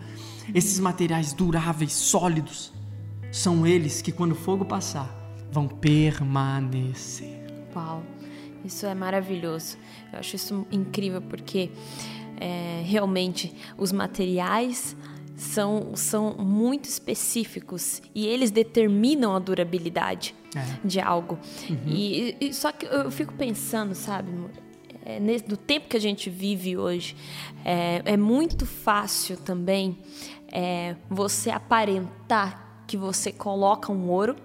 Esses 0.54 0.78
materiais 0.78 1.32
duráveis, 1.32 1.92
sólidos, 1.92 2.72
são 3.32 3.66
eles 3.66 4.00
que 4.00 4.12
quando 4.12 4.32
o 4.32 4.36
fogo 4.36 4.64
passar, 4.64 5.12
vão 5.50 5.66
permanecer. 5.66 7.44
Uau, 7.74 8.04
isso 8.64 8.86
é 8.86 8.94
maravilhoso. 8.94 9.76
Eu 10.12 10.20
acho 10.20 10.36
isso 10.36 10.64
incrível 10.70 11.20
porque 11.20 11.70
é, 12.38 12.82
realmente 12.84 13.52
os 13.76 13.90
materiais 13.90 14.96
são, 15.36 15.94
são 15.96 16.34
muito 16.38 16.84
específicos 16.88 18.00
e 18.14 18.26
eles 18.26 18.50
determinam 18.50 19.34
a 19.34 19.38
durabilidade 19.38 20.34
É. 20.54 20.86
de 20.86 21.00
algo. 21.00 21.38
E, 21.86 22.36
e- 22.40 22.54
só 22.54 22.70
que 22.72 22.86
eu 22.86 23.10
fico 23.10 23.32
pensando, 23.34 23.94
sabe, 23.94 24.30
é, 25.04 25.18
nesse, 25.18 25.44
do 25.44 25.56
tempo 25.56 25.88
que 25.88 25.96
a 25.96 26.00
gente 26.00 26.30
vive 26.30 26.76
hoje, 26.76 27.16
é, 27.64 28.00
é 28.04 28.16
muito 28.16 28.64
fácil 28.64 29.36
também 29.36 29.98
é, 30.52 30.94
você 31.10 31.50
aparentar 31.50 32.84
que 32.86 32.96
você 32.96 33.32
coloca 33.32 33.90
um 33.92 34.08
ouro 34.10 34.36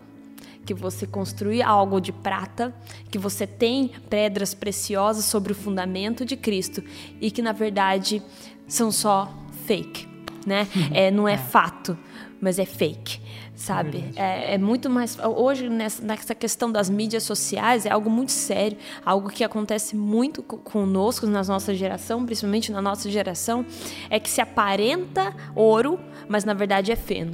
que 0.65 0.73
você 0.73 1.07
construi 1.07 1.63
algo 1.63 1.99
de 1.99 2.11
prata, 2.11 2.75
que 3.09 3.17
você 3.17 3.47
tem 3.47 3.89
pedras 4.07 4.53
preciosas 4.53 5.25
sobre 5.25 5.51
o 5.51 5.55
fundamento 5.55 6.23
de 6.23 6.35
Cristo 6.37 6.83
e 7.19 7.31
que 7.31 7.41
na 7.41 7.51
verdade 7.51 8.21
são 8.67 8.91
só 8.91 9.33
fake, 9.65 10.07
né? 10.49 10.67
É, 10.91 11.11
não 11.11 11.27
é 11.27 11.37
fato, 11.37 11.95
mas 12.41 12.57
é 12.57 12.65
fake, 12.65 13.21
sabe? 13.55 14.03
É, 14.15 14.55
é 14.55 14.57
muito 14.57 14.89
mais 14.89 15.17
hoje 15.19 15.69
nessa, 15.69 16.03
nessa 16.03 16.33
questão 16.35 16.71
das 16.71 16.89
mídias 16.89 17.23
sociais 17.23 17.85
é 17.85 17.91
algo 17.91 18.09
muito 18.09 18.31
sério, 18.31 18.77
algo 19.05 19.29
que 19.29 19.43
acontece 19.43 19.95
muito 19.95 20.41
co- 20.41 20.57
conosco 20.57 21.27
na 21.27 21.43
nossa 21.43 21.73
geração, 21.75 22.25
principalmente 22.25 22.71
na 22.71 22.81
nossa 22.81 23.09
geração, 23.11 23.65
é 24.09 24.19
que 24.19 24.29
se 24.29 24.41
aparenta 24.41 25.33
ouro, 25.55 25.99
mas 26.27 26.43
na 26.43 26.53
verdade 26.53 26.91
é 26.91 26.95
feno. 26.95 27.33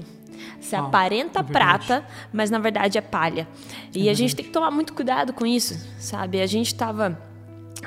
Se 0.60 0.76
Uau, 0.76 0.88
aparenta 0.88 1.40
é 1.40 1.44
prata, 1.44 2.06
mas 2.34 2.50
na 2.50 2.60
verdade 2.60 2.98
é 2.98 3.02
palha. 3.02 3.48
E 3.94 4.10
a 4.10 4.14
gente 4.14 4.36
tem 4.36 4.44
que 4.46 4.52
tomar 4.52 4.72
muito 4.72 4.94
cuidado 4.94 5.32
com 5.32 5.46
isso, 5.46 5.80
sabe? 6.00 6.42
A 6.42 6.48
gente 6.48 6.68
estava 6.68 7.18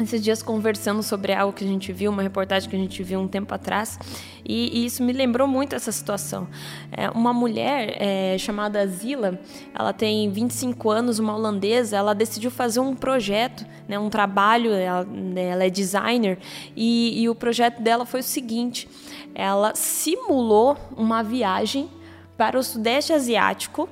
esses 0.02 0.23
dias 0.23 0.43
conversando 0.43 1.02
sobre 1.02 1.33
algo 1.33 1.52
que 1.52 1.64
a 1.64 1.67
gente 1.67 1.93
viu, 1.93 2.11
uma 2.11 2.23
reportagem 2.23 2.69
que 2.69 2.76
a 2.76 2.78
gente 2.78 3.02
viu 3.02 3.21
um 3.21 3.28
tempo 3.28 3.55
atrás, 3.55 3.99
e, 4.45 4.81
e 4.81 4.87
isso 4.87 5.02
me 5.02 5.12
lembrou 5.12 5.47
muito 5.47 5.75
essa 5.75 5.93
situação. 5.93 6.49
É, 6.90 7.11
uma 7.11 7.33
mulher 7.33 7.97
é, 7.99 8.38
chamada 8.38 8.87
Zila, 8.87 9.40
ela 9.75 9.93
tem 9.93 10.31
25 10.31 10.90
anos, 10.90 11.19
uma 11.19 11.35
holandesa, 11.35 11.97
ela 11.97 12.14
decidiu 12.14 12.50
fazer 12.50 12.81
um 12.81 12.95
projeto, 12.95 13.67
né, 13.88 13.99
um 13.99 14.09
trabalho, 14.09 14.73
ela, 14.73 15.05
né, 15.05 15.49
ela 15.49 15.64
é 15.64 15.71
designer, 15.71 16.38
e, 16.76 17.23
e 17.23 17.28
o 17.28 17.35
projeto 17.35 17.81
dela 17.83 18.07
foi 18.07 18.21
o 18.21 18.25
seguinte: 18.25 18.88
ela 19.35 19.75
simulou 19.75 20.76
uma 20.97 21.23
viagem 21.23 21.88
para 22.37 22.59
o 22.59 22.62
Sudeste 22.62 23.12
Asiático 23.12 23.88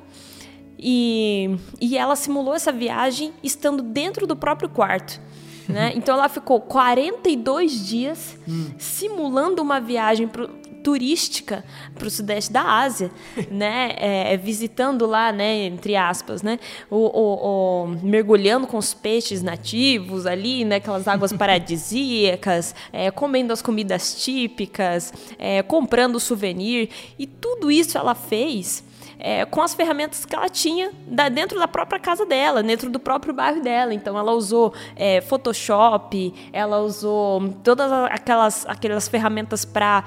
e, 0.78 1.56
e 1.80 1.96
ela 1.96 2.14
simulou 2.14 2.54
essa 2.54 2.70
viagem 2.70 3.32
estando 3.42 3.82
dentro 3.82 4.26
do 4.26 4.36
próprio 4.36 4.68
quarto. 4.68 5.20
Né? 5.68 5.92
Então 5.96 6.14
ela 6.14 6.28
ficou 6.28 6.60
42 6.60 7.86
dias 7.86 8.36
simulando 8.78 9.60
uma 9.62 9.80
viagem 9.80 10.28
pro- 10.28 10.48
turística 10.82 11.64
para 11.96 12.06
o 12.06 12.10
sudeste 12.10 12.52
da 12.52 12.62
Ásia, 12.62 13.10
né? 13.50 13.92
É, 13.96 14.36
visitando 14.36 15.04
lá, 15.04 15.32
né, 15.32 15.64
entre 15.66 15.96
aspas, 15.96 16.42
né, 16.42 16.60
o, 16.88 16.96
o- 16.96 17.84
o- 17.84 17.88
mergulhando 18.04 18.68
com 18.68 18.76
os 18.78 18.94
peixes 18.94 19.42
nativos 19.42 20.26
ali, 20.26 20.64
né, 20.64 20.76
aquelas 20.76 21.08
águas 21.08 21.32
paradisíacas, 21.90 22.72
é, 22.92 23.10
comendo 23.10 23.52
as 23.52 23.60
comidas 23.60 24.22
típicas, 24.22 25.12
é, 25.38 25.60
comprando 25.62 26.20
souvenir 26.20 26.88
e 27.18 27.26
tudo 27.26 27.68
isso 27.70 27.98
ela 27.98 28.14
fez 28.14 28.84
é, 29.18 29.44
com 29.44 29.62
as 29.62 29.74
ferramentas 29.74 30.24
que 30.24 30.34
ela 30.34 30.48
tinha 30.48 30.90
da- 31.06 31.28
dentro 31.28 31.58
da 31.58 31.66
própria 31.66 31.98
casa 31.98 32.26
dela, 32.26 32.62
dentro 32.62 32.90
do 32.90 32.98
próprio 32.98 33.32
bairro 33.32 33.62
dela. 33.62 33.94
Então, 33.94 34.18
ela 34.18 34.32
usou 34.32 34.74
é, 34.94 35.20
Photoshop, 35.20 36.32
ela 36.52 36.78
usou 36.80 37.48
todas 37.62 37.90
aquelas, 37.92 38.66
aquelas 38.66 39.08
ferramentas 39.08 39.64
para 39.64 40.04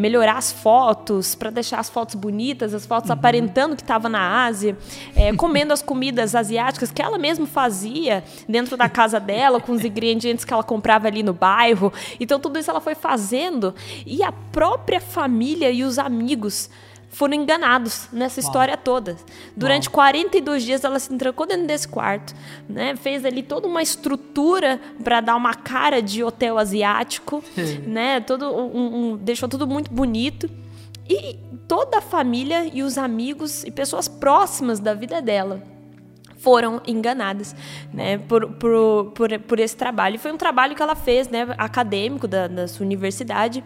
melhorar 0.00 0.38
as 0.38 0.50
fotos, 0.50 1.34
para 1.34 1.50
deixar 1.50 1.78
as 1.78 1.90
fotos 1.90 2.14
bonitas, 2.14 2.72
as 2.72 2.86
fotos 2.86 3.10
aparentando 3.10 3.76
que 3.76 3.82
estava 3.82 4.08
na 4.08 4.44
Ásia, 4.44 4.76
é, 5.14 5.32
comendo 5.36 5.72
as 5.72 5.82
comidas 5.82 6.34
asiáticas 6.34 6.90
que 6.90 7.02
ela 7.02 7.18
mesma 7.18 7.46
fazia 7.46 8.24
dentro 8.48 8.76
da 8.76 8.88
casa 8.88 9.20
dela, 9.20 9.60
com 9.60 9.72
os 9.72 9.84
ingredientes 9.84 10.44
que 10.44 10.52
ela 10.52 10.62
comprava 10.64 11.06
ali 11.06 11.22
no 11.22 11.32
bairro. 11.34 11.92
Então, 12.18 12.40
tudo 12.40 12.58
isso 12.58 12.70
ela 12.70 12.80
foi 12.80 12.94
fazendo 12.94 13.74
e 14.06 14.22
a 14.22 14.32
própria 14.32 15.00
família 15.00 15.70
e 15.70 15.82
os 15.84 15.98
amigos 15.98 16.70
foram 17.16 17.32
enganados 17.32 18.08
nessa 18.12 18.40
história 18.40 18.76
toda. 18.76 19.16
Durante 19.56 19.88
42 19.88 20.62
dias 20.62 20.84
ela 20.84 20.98
se 20.98 21.08
trancou 21.16 21.46
dentro 21.46 21.66
desse 21.66 21.88
quarto, 21.88 22.34
né? 22.68 22.94
Fez 22.94 23.24
ali 23.24 23.42
toda 23.42 23.66
uma 23.66 23.80
estrutura 23.80 24.78
para 25.02 25.22
dar 25.22 25.34
uma 25.34 25.54
cara 25.54 26.02
de 26.02 26.22
hotel 26.22 26.58
asiático, 26.58 27.42
né? 27.86 28.20
Todo 28.20 28.44
um- 28.54 29.12
um- 29.12 29.16
deixou 29.16 29.48
tudo 29.48 29.66
muito 29.66 29.90
bonito. 29.90 30.46
E 31.08 31.38
toda 31.66 31.98
a 31.98 32.00
família 32.02 32.70
e 32.70 32.82
os 32.82 32.98
amigos 32.98 33.64
e 33.64 33.70
pessoas 33.70 34.08
próximas 34.08 34.78
da 34.78 34.92
vida 34.92 35.22
dela 35.22 35.62
foram 36.38 36.80
enganadas 36.86 37.56
né, 37.94 38.18
por, 38.18 38.46
por, 38.52 39.12
por, 39.14 39.38
por 39.40 39.58
esse 39.58 39.74
trabalho. 39.74 40.16
E 40.16 40.18
foi 40.18 40.30
um 40.32 40.36
trabalho 40.36 40.76
que 40.76 40.82
ela 40.82 40.94
fez, 40.94 41.28
né, 41.28 41.46
acadêmico 41.56 42.28
da, 42.28 42.46
da 42.46 42.68
sua 42.68 42.84
universidade. 42.84 43.64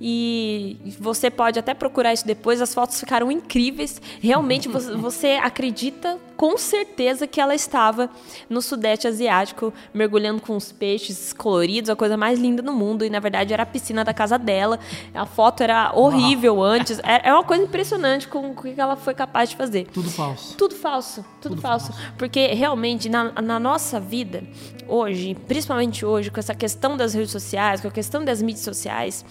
E 0.00 0.94
você 0.98 1.30
pode 1.30 1.58
até 1.58 1.74
procurar 1.74 2.12
isso 2.12 2.26
depois, 2.26 2.60
as 2.60 2.74
fotos 2.74 3.00
ficaram 3.00 3.30
incríveis. 3.32 4.00
Realmente 4.20 4.68
você, 4.96 5.40
acredita 5.42 6.18
com 6.36 6.58
certeza 6.58 7.26
que 7.26 7.40
ela 7.40 7.54
estava 7.54 8.10
no 8.50 8.60
Sudeste 8.60 9.06
Asiático, 9.06 9.72
mergulhando 9.92 10.42
com 10.42 10.56
os 10.56 10.72
peixes 10.72 11.32
coloridos, 11.32 11.88
a 11.88 11.96
coisa 11.96 12.16
mais 12.16 12.38
linda 12.38 12.62
do 12.62 12.72
mundo. 12.72 13.04
E 13.04 13.10
na 13.10 13.20
verdade 13.20 13.52
era 13.52 13.62
a 13.62 13.66
piscina 13.66 14.04
da 14.04 14.12
casa 14.12 14.38
dela. 14.38 14.78
A 15.14 15.24
foto 15.26 15.62
era 15.62 15.92
horrível 15.94 16.62
antes. 16.62 16.98
É 17.00 17.24
é 17.24 17.32
uma 17.32 17.42
coisa 17.42 17.64
impressionante 17.64 18.28
com 18.28 18.50
o 18.50 18.54
que 18.54 18.78
ela 18.78 18.96
foi 18.96 19.14
capaz 19.14 19.48
de 19.48 19.56
fazer. 19.56 19.86
Tudo 19.86 20.10
falso. 20.10 20.56
Tudo 20.56 20.74
falso, 20.74 21.24
tudo, 21.40 21.60
falso. 21.60 21.92
Porque 22.18 22.48
realmente, 22.48 23.08
na, 23.08 23.32
na 23.40 23.58
nossa 23.58 23.98
vida, 23.98 24.44
hoje, 24.86 25.34
principalmente 25.48 26.04
hoje, 26.04 26.30
com 26.30 26.38
essa 26.38 26.54
questão 26.54 26.96
das 26.96 27.14
redes 27.14 27.30
sociais, 27.30 27.80
com 27.80 27.88
a 27.88 27.90
questão 27.90 28.22
das 28.22 28.42
mídias 28.42 28.64
sociais, 28.64 29.24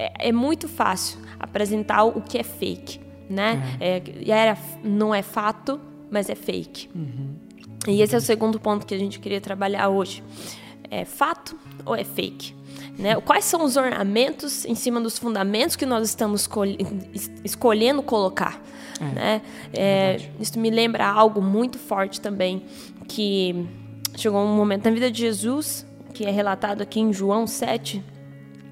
é, 0.00 0.28
é 0.28 0.32
muito 0.32 0.66
fácil 0.68 1.18
apresentar 1.38 2.04
o 2.04 2.20
que 2.20 2.38
é 2.38 2.42
fake, 2.42 3.00
né? 3.28 3.76
É, 3.80 4.02
e 4.20 4.30
era, 4.30 4.56
não 4.82 5.14
é 5.14 5.22
fato, 5.22 5.80
mas 6.10 6.28
é 6.28 6.34
fake. 6.34 6.88
E 7.88 8.02
esse 8.02 8.14
é 8.14 8.18
o 8.18 8.20
segundo 8.20 8.58
ponto 8.60 8.84
que 8.86 8.94
a 8.94 8.98
gente 8.98 9.18
queria 9.18 9.40
trabalhar 9.40 9.88
hoje. 9.88 10.22
É 10.90 11.04
fato 11.04 11.56
ou 11.86 11.94
é 11.94 12.04
fake? 12.04 12.54
Né? 12.98 13.18
Quais 13.20 13.44
são 13.44 13.64
os 13.64 13.76
ornamentos 13.76 14.64
em 14.64 14.74
cima 14.74 15.00
dos 15.00 15.16
fundamentos 15.18 15.76
que 15.76 15.86
nós 15.86 16.06
estamos 16.08 16.42
escolhe- 16.42 16.76
es- 17.14 17.30
escolhendo 17.44 18.02
colocar? 18.02 18.60
né? 19.00 19.40
É, 19.72 20.20
isso 20.38 20.58
me 20.58 20.68
lembra 20.68 21.06
algo 21.06 21.40
muito 21.40 21.78
forte 21.78 22.20
também, 22.20 22.62
que 23.08 23.66
chegou 24.16 24.40
um 24.44 24.54
momento 24.54 24.84
na 24.84 24.90
vida 24.90 25.10
de 25.10 25.18
Jesus, 25.20 25.86
que 26.12 26.24
é 26.26 26.30
relatado 26.30 26.82
aqui 26.82 27.00
em 27.00 27.10
João 27.12 27.46
7, 27.46 28.02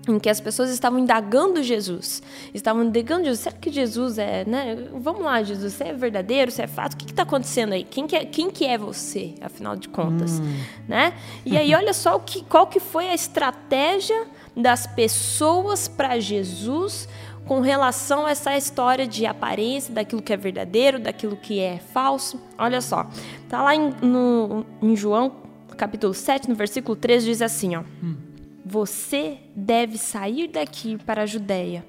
em 0.09 0.19
que 0.19 0.29
as 0.29 0.41
pessoas 0.41 0.71
estavam 0.71 0.99
indagando 0.99 1.62
Jesus. 1.62 2.23
Estavam 2.55 2.85
indagando 2.85 3.25
Jesus. 3.25 3.41
Será 3.41 3.57
que 3.57 3.71
Jesus 3.71 4.19
é, 4.19 4.45
né? 4.45 4.88
Vamos 4.95 5.23
lá, 5.23 5.43
Jesus, 5.43 5.75
você 5.75 5.85
é 5.85 5.93
verdadeiro, 5.93 6.50
você 6.50 6.62
é 6.62 6.67
fato? 6.67 6.95
O 6.95 6.97
que 6.97 7.11
está 7.11 7.23
acontecendo 7.23 7.73
aí? 7.73 7.85
Quem 7.85 8.07
que, 8.07 8.17
é, 8.17 8.25
quem 8.25 8.50
que 8.50 8.65
é 8.65 8.79
você, 8.79 9.35
afinal 9.41 9.77
de 9.77 9.88
contas? 9.88 10.41
Hum. 10.41 10.57
Né? 10.88 11.15
E 11.45 11.57
aí, 11.57 11.75
olha 11.75 11.93
só 11.93 12.17
o 12.17 12.21
que, 12.21 12.43
qual 12.45 12.67
que 12.67 12.81
foi 12.81 13.09
a 13.09 13.15
estratégia 13.15 14.27
das 14.57 14.87
pessoas 14.87 15.87
para 15.87 16.19
Jesus 16.19 17.09
com 17.47 17.61
relação 17.61 18.27
a 18.27 18.31
essa 18.31 18.55
história 18.57 19.07
de 19.07 19.25
aparência, 19.25 19.93
daquilo 19.93 20.21
que 20.21 20.33
é 20.33 20.37
verdadeiro, 20.37 20.99
daquilo 20.99 21.35
que 21.35 21.59
é 21.59 21.79
falso. 21.79 22.38
Olha 22.59 22.81
só, 22.83 23.09
tá 23.49 23.62
lá 23.62 23.75
em, 23.75 23.91
no, 24.03 24.67
em 24.83 24.95
João, 24.95 25.33
capítulo 25.77 26.12
7, 26.12 26.49
no 26.49 26.55
versículo 26.55 26.95
3, 26.95 27.25
diz 27.25 27.41
assim, 27.41 27.75
ó. 27.75 27.83
Hum. 28.03 28.28
Você 28.69 29.39
deve 29.57 29.97
sair 29.97 30.47
daqui 30.47 30.99
para 30.99 31.23
a 31.23 31.27
Judéia, 31.27 31.87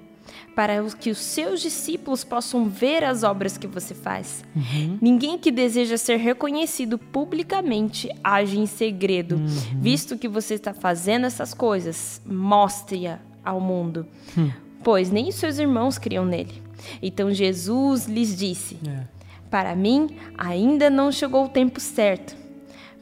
para 0.55 0.81
que 0.91 1.09
os 1.09 1.17
seus 1.17 1.59
discípulos 1.59 2.24
possam 2.24 2.69
ver 2.69 3.03
as 3.03 3.21
obras 3.21 3.57
que 3.57 3.67
você 3.67 3.93
faz. 3.93 4.45
Uhum. 4.55 4.98
Ninguém 5.01 5.38
que 5.38 5.51
deseja 5.51 5.98
ser 5.98 6.15
reconhecido 6.15 6.98
publicamente 6.98 8.09
age 8.24 8.57
em 8.57 8.65
segredo. 8.65 9.36
Uhum. 9.36 9.81
Visto 9.81 10.17
que 10.17 10.29
você 10.29 10.53
está 10.53 10.74
fazendo 10.74 11.25
essas 11.25 11.53
coisas, 11.53 12.21
mostre-a 12.25 13.19
ao 13.43 13.59
mundo. 13.59 14.07
Uhum. 14.38 14.50
Pois 14.81 15.12
nem 15.12 15.27
os 15.27 15.36
seus 15.36 15.59
irmãos 15.59 15.98
criam 15.98 16.25
nele. 16.25 16.63
Então 17.01 17.29
Jesus 17.29 18.05
lhes 18.05 18.38
disse: 18.38 18.77
é. 18.88 19.03
Para 19.51 19.75
mim, 19.75 20.15
ainda 20.38 20.89
não 20.89 21.12
chegou 21.12 21.43
o 21.43 21.50
tempo 21.50 21.81
certo. 21.81 22.38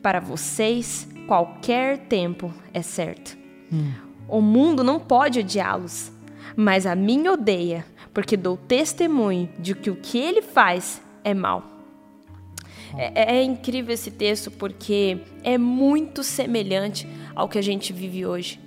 Para 0.02 0.20
vocês, 0.20 1.08
qualquer 1.28 2.00
tempo 2.08 2.52
é 2.74 2.82
certo. 2.82 3.38
Hum. 3.72 3.92
O 4.28 4.42
mundo 4.42 4.84
não 4.84 5.00
pode 5.00 5.40
odiá-los, 5.40 6.12
mas 6.56 6.86
a 6.86 6.96
mim 6.96 7.28
odeia, 7.28 7.86
porque 8.14 8.36
dou 8.36 8.58
testemunho 8.58 9.50
de 9.60 9.74
que 9.76 9.90
o 9.90 9.96
que 9.96 10.18
ele 10.18 10.42
faz 10.42 11.02
é 11.24 11.34
mal. 11.34 11.64
É, 12.98 13.38
é, 13.38 13.44
incrível 13.44 13.94
esse 13.94 14.12
texto 14.12 14.50
porque 14.50 15.20
é 15.44 15.58
muito 15.58 16.24
semelhante 16.24 17.08
ao 17.36 17.48
que 17.48 17.58
a 17.58 17.62
gente 17.62 17.92
vive 17.92 18.26
hoje. 18.26 18.60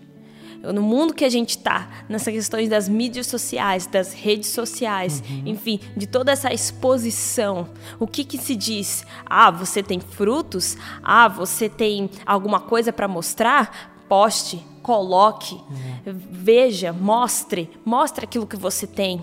No 0.62 0.82
mundo 0.82 1.14
que 1.14 1.24
a 1.24 1.28
gente 1.28 1.50
está, 1.50 2.04
nessas 2.06 2.34
questões 2.34 2.68
das 2.68 2.86
mídias 2.86 3.26
sociais, 3.26 3.86
das 3.86 4.12
redes 4.12 4.50
sociais, 4.50 5.22
uhum. 5.28 5.42
enfim, 5.46 5.80
de 5.96 6.06
toda 6.06 6.30
essa 6.30 6.52
exposição, 6.52 7.70
o 7.98 8.06
que 8.06 8.24
que 8.24 8.36
se 8.36 8.54
diz? 8.54 9.06
Ah, 9.24 9.50
você 9.50 9.82
tem 9.82 10.00
frutos? 10.00 10.76
Ah, 11.02 11.28
você 11.28 11.66
tem 11.66 12.10
alguma 12.26 12.60
coisa 12.60 12.92
para 12.92 13.08
mostrar? 13.08 13.96
Poste, 14.06 14.62
coloque, 14.82 15.54
uhum. 15.54 16.00
veja, 16.04 16.92
mostre, 16.92 17.70
mostre 17.84 18.24
aquilo 18.24 18.46
que 18.46 18.56
você 18.56 18.86
tem 18.86 19.20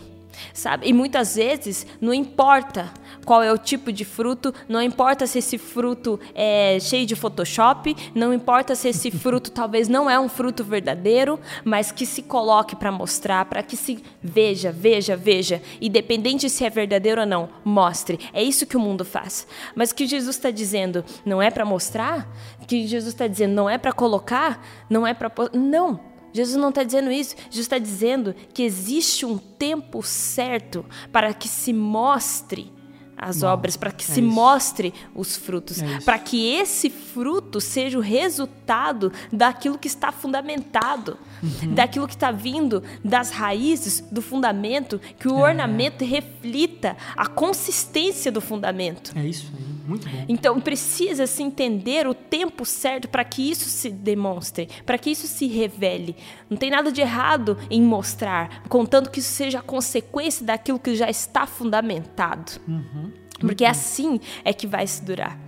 sabe? 0.53 0.87
E 0.87 0.93
muitas 0.93 1.35
vezes 1.35 1.85
não 1.99 2.13
importa 2.13 2.91
qual 3.25 3.43
é 3.43 3.51
o 3.51 3.57
tipo 3.57 3.91
de 3.91 4.05
fruto, 4.05 4.53
não 4.67 4.81
importa 4.81 5.27
se 5.27 5.39
esse 5.39 5.57
fruto 5.57 6.19
é 6.33 6.77
cheio 6.79 7.05
de 7.05 7.15
Photoshop, 7.15 7.95
não 8.15 8.33
importa 8.33 8.75
se 8.75 8.89
esse 8.89 9.11
fruto 9.11 9.51
talvez 9.51 9.87
não 9.87 10.09
é 10.09 10.19
um 10.19 10.29
fruto 10.29 10.63
verdadeiro, 10.63 11.39
mas 11.63 11.91
que 11.91 12.05
se 12.05 12.21
coloque 12.21 12.75
para 12.75 12.91
mostrar, 12.91 13.45
para 13.45 13.63
que 13.63 13.75
se 13.75 14.03
veja, 14.21 14.71
veja, 14.71 15.15
veja, 15.15 15.61
independente 15.81 16.49
se 16.49 16.63
é 16.63 16.69
verdadeiro 16.69 17.21
ou 17.21 17.27
não, 17.27 17.49
mostre. 17.63 18.19
É 18.33 18.41
isso 18.41 18.65
que 18.65 18.77
o 18.77 18.79
mundo 18.79 19.03
faz. 19.03 19.47
Mas 19.75 19.91
o 19.91 19.95
que 19.95 20.07
Jesus 20.07 20.35
está 20.35 20.51
dizendo 20.51 21.03
não 21.25 21.41
é 21.41 21.51
para 21.51 21.65
mostrar, 21.65 22.27
o 22.61 22.65
que 22.65 22.87
Jesus 22.87 23.13
está 23.13 23.27
dizendo 23.27 23.53
não 23.53 23.69
é 23.69 23.77
para 23.77 23.91
colocar, 23.91 24.65
não 24.89 25.05
é 25.05 25.13
para 25.13 25.31
não 25.53 26.16
Jesus 26.37 26.55
não 26.55 26.69
está 26.69 26.83
dizendo 26.83 27.11
isso. 27.11 27.35
Jesus 27.49 27.65
está 27.65 27.79
dizendo 27.79 28.35
que 28.53 28.61
existe 28.61 29.25
um 29.25 29.37
tempo 29.37 30.03
certo 30.03 30.85
para 31.11 31.33
que 31.33 31.47
se 31.47 31.73
mostre 31.73 32.71
as 33.17 33.41
não, 33.41 33.49
obras, 33.49 33.75
para 33.75 33.91
que 33.91 34.03
é 34.03 34.13
se 34.13 34.21
isso. 34.21 34.29
mostre 34.29 34.93
os 35.15 35.35
frutos, 35.35 35.81
é 35.81 35.99
para 36.01 36.19
que 36.19 36.53
esse 36.53 36.91
fruto 36.91 37.59
seja 37.59 37.97
o 37.97 38.01
resultado 38.01 39.11
daquilo 39.33 39.79
que 39.79 39.87
está 39.87 40.11
fundamentado, 40.11 41.17
uhum. 41.41 41.73
daquilo 41.73 42.07
que 42.07 42.13
está 42.13 42.29
vindo 42.29 42.83
das 43.03 43.31
raízes 43.31 44.01
do 44.11 44.21
fundamento, 44.21 45.01
que 45.19 45.27
o 45.27 45.39
é. 45.39 45.49
ornamento 45.49 46.05
reflita 46.05 46.95
a 47.15 47.25
consistência 47.25 48.31
do 48.31 48.39
fundamento. 48.39 49.11
É 49.15 49.25
isso 49.25 49.51
aí. 49.57 49.76
Muito 49.87 50.09
bom. 50.09 50.25
Então 50.27 50.59
precisa 50.59 51.25
se 51.25 51.41
entender 51.41 52.05
o 52.05 52.13
tempo 52.13 52.65
certo 52.65 53.07
para 53.07 53.23
que 53.23 53.49
isso 53.49 53.69
se 53.69 53.89
demonstre, 53.89 54.67
para 54.85 54.97
que 54.97 55.09
isso 55.09 55.25
se 55.25 55.47
revele. 55.47 56.15
Não 56.49 56.57
tem 56.57 56.69
nada 56.69 56.91
de 56.91 56.99
errado 56.99 57.57
em 57.69 57.81
mostrar, 57.81 58.63
contando 58.67 59.09
que 59.09 59.19
isso 59.19 59.31
seja 59.31 59.59
a 59.59 59.61
consequência 59.61 60.45
daquilo 60.45 60.77
que 60.77 60.95
já 60.95 61.09
está 61.09 61.47
fundamentado. 61.47 62.51
Uhum. 62.67 63.11
Porque 63.39 63.63
uhum. 63.63 63.69
assim 63.69 64.19
é 64.43 64.51
que 64.51 64.67
vai 64.67 64.85
se 64.85 65.03
durar. 65.03 65.39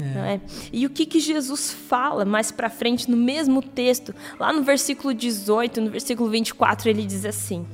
É. 0.00 0.34
É? 0.34 0.40
E 0.72 0.86
o 0.86 0.90
que, 0.90 1.04
que 1.04 1.20
Jesus 1.20 1.72
fala 1.72 2.24
mais 2.24 2.50
para 2.50 2.70
frente 2.70 3.10
no 3.10 3.16
mesmo 3.16 3.60
texto, 3.60 4.14
lá 4.38 4.52
no 4.52 4.62
versículo 4.62 5.12
18, 5.12 5.80
no 5.80 5.90
versículo 5.90 6.30
24, 6.30 6.88
ele 6.88 7.04
diz 7.04 7.24
assim: 7.24 7.66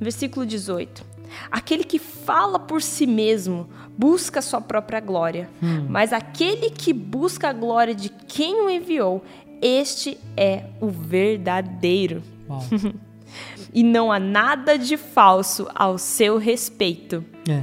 versículo 0.00 0.44
18: 0.44 1.04
Aquele 1.50 1.84
que 1.84 1.98
fala 1.98 2.58
por 2.58 2.82
si 2.82 3.06
mesmo 3.06 3.68
busca 3.96 4.38
a 4.38 4.42
sua 4.42 4.60
própria 4.60 5.00
glória, 5.00 5.48
hum. 5.62 5.86
mas 5.88 6.12
aquele 6.12 6.70
que 6.70 6.92
busca 6.92 7.48
a 7.48 7.52
glória 7.52 7.94
de 7.94 8.08
quem 8.08 8.62
o 8.62 8.70
enviou, 8.70 9.24
este 9.62 10.18
é 10.36 10.64
o 10.80 10.88
verdadeiro. 10.88 12.22
e 13.72 13.82
não 13.82 14.12
há 14.12 14.18
nada 14.18 14.78
de 14.78 14.96
falso 14.96 15.68
ao 15.74 15.98
seu 15.98 16.38
respeito. 16.38 17.24
É. 17.48 17.62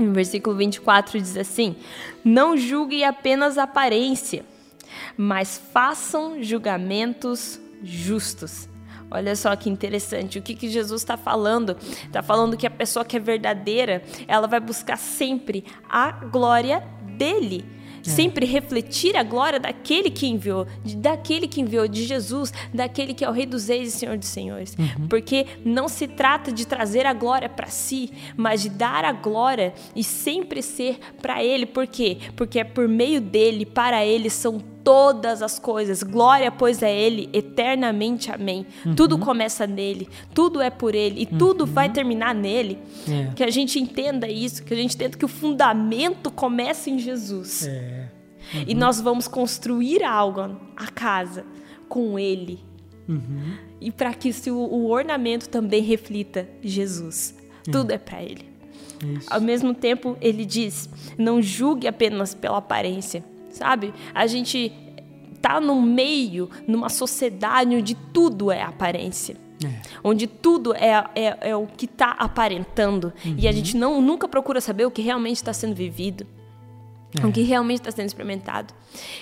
No 0.00 0.12
versículo 0.12 0.56
24 0.56 1.20
diz 1.20 1.36
assim: 1.36 1.76
Não 2.24 2.56
julguem 2.56 3.04
apenas 3.04 3.56
a 3.58 3.64
aparência, 3.64 4.44
mas 5.16 5.60
façam 5.72 6.42
julgamentos 6.42 7.60
justos 7.82 8.68
Olha 9.10 9.36
só 9.36 9.54
que 9.54 9.70
interessante. 9.70 10.38
O 10.38 10.42
que, 10.42 10.54
que 10.54 10.68
Jesus 10.68 11.02
está 11.02 11.16
falando? 11.16 11.76
Está 12.04 12.22
falando 12.22 12.56
que 12.56 12.66
a 12.66 12.70
pessoa 12.70 13.04
que 13.04 13.16
é 13.16 13.20
verdadeira, 13.20 14.02
ela 14.26 14.46
vai 14.46 14.60
buscar 14.60 14.96
sempre 14.96 15.64
a 15.88 16.10
glória 16.10 16.82
dele. 17.16 17.64
É. 18.00 18.08
Sempre 18.08 18.46
refletir 18.46 19.16
a 19.16 19.24
glória 19.24 19.58
daquele 19.58 20.10
que 20.10 20.28
enviou, 20.28 20.66
daquele 20.96 21.48
que 21.48 21.60
enviou, 21.60 21.88
de 21.88 22.04
Jesus, 22.04 22.52
daquele 22.72 23.12
que 23.12 23.24
é 23.24 23.28
o 23.28 23.32
Rei 23.32 23.46
dos 23.46 23.66
Reis 23.68 23.94
e 23.94 23.98
Senhor 23.98 24.16
dos 24.16 24.28
Senhores. 24.28 24.76
Uhum. 24.78 25.08
Porque 25.08 25.46
não 25.64 25.88
se 25.88 26.06
trata 26.06 26.52
de 26.52 26.66
trazer 26.66 27.04
a 27.04 27.12
glória 27.12 27.48
para 27.48 27.66
si, 27.66 28.10
mas 28.36 28.62
de 28.62 28.68
dar 28.68 29.04
a 29.04 29.12
glória 29.12 29.74
e 29.94 30.04
sempre 30.04 30.62
ser 30.62 30.98
para 31.20 31.42
Ele. 31.42 31.66
Por 31.66 31.86
quê? 31.86 32.18
Porque 32.36 32.60
é 32.60 32.64
por 32.64 32.88
meio 32.88 33.20
dele, 33.20 33.66
para 33.66 34.04
Ele, 34.04 34.30
são 34.30 34.75
todas 34.86 35.42
as 35.42 35.58
coisas. 35.58 36.04
Glória, 36.04 36.48
pois, 36.48 36.80
a 36.80 36.88
Ele 36.88 37.28
eternamente. 37.32 38.30
Amém. 38.30 38.64
Uhum. 38.84 38.94
Tudo 38.94 39.18
começa 39.18 39.66
nele, 39.66 40.08
tudo 40.32 40.62
é 40.62 40.70
por 40.70 40.94
Ele 40.94 41.22
e 41.22 41.32
uhum. 41.32 41.38
tudo 41.38 41.66
vai 41.66 41.90
terminar 41.90 42.32
nele. 42.32 42.78
É. 43.08 43.32
Que 43.34 43.42
a 43.42 43.50
gente 43.50 43.80
entenda 43.80 44.28
isso, 44.28 44.62
que 44.62 44.72
a 44.72 44.76
gente 44.76 44.94
entenda 44.94 45.18
que 45.18 45.24
o 45.24 45.28
fundamento 45.28 46.30
começa 46.30 46.88
em 46.88 47.00
Jesus. 47.00 47.66
É. 47.66 48.08
Uhum. 48.54 48.64
E 48.68 48.74
nós 48.76 49.00
vamos 49.00 49.26
construir 49.26 50.04
algo, 50.04 50.56
a 50.76 50.86
casa, 50.86 51.44
com 51.88 52.16
Ele. 52.16 52.60
Uhum. 53.08 53.56
E 53.80 53.90
para 53.90 54.14
que 54.14 54.30
o, 54.48 54.56
o, 54.56 54.88
ornamento 54.88 55.48
também 55.48 55.82
reflita 55.82 56.48
Jesus. 56.62 57.34
É. 57.66 57.72
Tudo 57.72 57.90
é 57.90 57.98
para 57.98 58.22
Ele. 58.22 58.48
Isso. 59.18 59.26
Ao 59.28 59.40
mesmo 59.40 59.74
tempo, 59.74 60.16
ele 60.20 60.44
diz: 60.44 60.88
não 61.18 61.42
julgue 61.42 61.88
apenas 61.88 62.34
pela 62.34 62.58
aparência 62.58 63.22
sabe? 63.56 63.92
A 64.14 64.26
gente 64.26 64.72
tá 65.40 65.60
no 65.60 65.80
meio, 65.80 66.50
numa 66.66 66.88
sociedade 66.88 67.74
onde 67.74 67.94
tudo 67.94 68.50
é 68.50 68.62
aparência. 68.62 69.36
É. 69.64 69.80
Onde 70.04 70.26
tudo 70.26 70.74
é, 70.74 71.04
é, 71.14 71.50
é 71.50 71.56
o 71.56 71.66
que 71.66 71.86
está 71.86 72.10
aparentando. 72.10 73.12
Uhum. 73.24 73.36
E 73.38 73.46
a 73.46 73.50
uhum. 73.50 73.56
gente 73.56 73.76
não, 73.76 74.02
nunca 74.02 74.28
procura 74.28 74.60
saber 74.60 74.84
o 74.84 74.90
que 74.90 75.00
realmente 75.00 75.36
está 75.36 75.52
sendo 75.52 75.74
vivido. 75.74 76.26
É. 77.22 77.26
O 77.26 77.32
que 77.32 77.42
realmente 77.42 77.80
está 77.80 77.90
sendo 77.90 78.06
experimentado. 78.06 78.74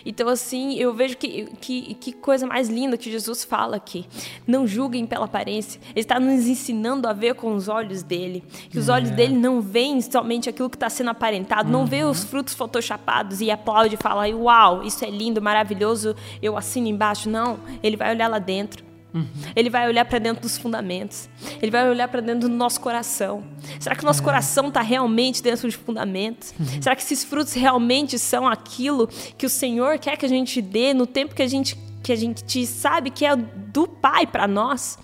Então, 0.04 0.28
assim, 0.28 0.74
eu 0.78 0.94
vejo 0.94 1.16
que, 1.16 1.46
que, 1.60 1.94
que 1.94 2.12
coisa 2.12 2.46
mais 2.46 2.68
linda 2.68 2.96
que 2.96 3.10
Jesus 3.10 3.44
fala 3.44 3.76
aqui. 3.76 4.06
Não 4.46 4.66
julguem 4.66 5.06
pela 5.06 5.24
aparência. 5.24 5.80
Ele 5.90 6.00
está 6.00 6.18
nos 6.20 6.46
ensinando 6.46 7.08
a 7.08 7.12
ver 7.12 7.34
com 7.34 7.54
os 7.54 7.68
olhos 7.68 8.02
dele. 8.02 8.42
Que 8.70 8.78
os 8.78 8.88
é. 8.88 8.92
olhos 8.92 9.10
dele 9.10 9.36
não 9.36 9.60
veem 9.60 10.00
somente 10.00 10.48
aquilo 10.48 10.70
que 10.70 10.76
está 10.76 10.90
sendo 10.90 11.10
aparentado, 11.10 11.66
uhum. 11.66 11.80
não 11.80 11.86
vê 11.86 12.04
os 12.04 12.24
frutos 12.24 12.54
photoshopados 12.54 13.40
e 13.40 13.50
aplaude 13.50 13.94
e 13.94 13.98
fala: 13.98 14.26
Uau, 14.28 14.82
isso 14.82 15.04
é 15.04 15.10
lindo, 15.10 15.40
maravilhoso, 15.40 16.14
eu 16.42 16.56
assino 16.56 16.88
embaixo. 16.88 17.28
Não, 17.28 17.58
ele 17.82 17.96
vai 17.96 18.10
olhar 18.12 18.28
lá 18.28 18.38
dentro. 18.38 18.83
Uhum. 19.14 19.26
Ele 19.54 19.70
vai 19.70 19.86
olhar 19.86 20.04
para 20.04 20.18
dentro 20.18 20.42
dos 20.42 20.58
fundamentos. 20.58 21.28
Ele 21.62 21.70
vai 21.70 21.88
olhar 21.88 22.08
para 22.08 22.20
dentro 22.20 22.48
do 22.48 22.54
nosso 22.54 22.80
coração. 22.80 23.44
Será 23.78 23.94
que 23.94 24.02
o 24.02 24.06
nosso 24.06 24.20
é. 24.20 24.24
coração 24.24 24.68
está 24.68 24.82
realmente 24.82 25.40
dentro 25.40 25.68
de 25.68 25.76
fundamentos? 25.76 26.52
Uhum. 26.58 26.82
Será 26.82 26.96
que 26.96 27.02
esses 27.02 27.22
frutos 27.22 27.52
realmente 27.52 28.18
são 28.18 28.46
aquilo 28.46 29.06
que 29.38 29.46
o 29.46 29.50
Senhor 29.50 29.98
quer 29.98 30.16
que 30.16 30.26
a 30.26 30.28
gente 30.28 30.60
dê 30.60 30.92
no 30.92 31.06
tempo 31.06 31.34
que 31.34 31.42
a 31.42 31.46
gente 31.46 31.78
que 32.02 32.12
a 32.12 32.16
gente 32.16 32.66
sabe 32.66 33.08
que 33.08 33.24
é 33.24 33.34
do 33.34 33.86
Pai 33.86 34.26
para 34.26 34.46
nós? 34.46 34.98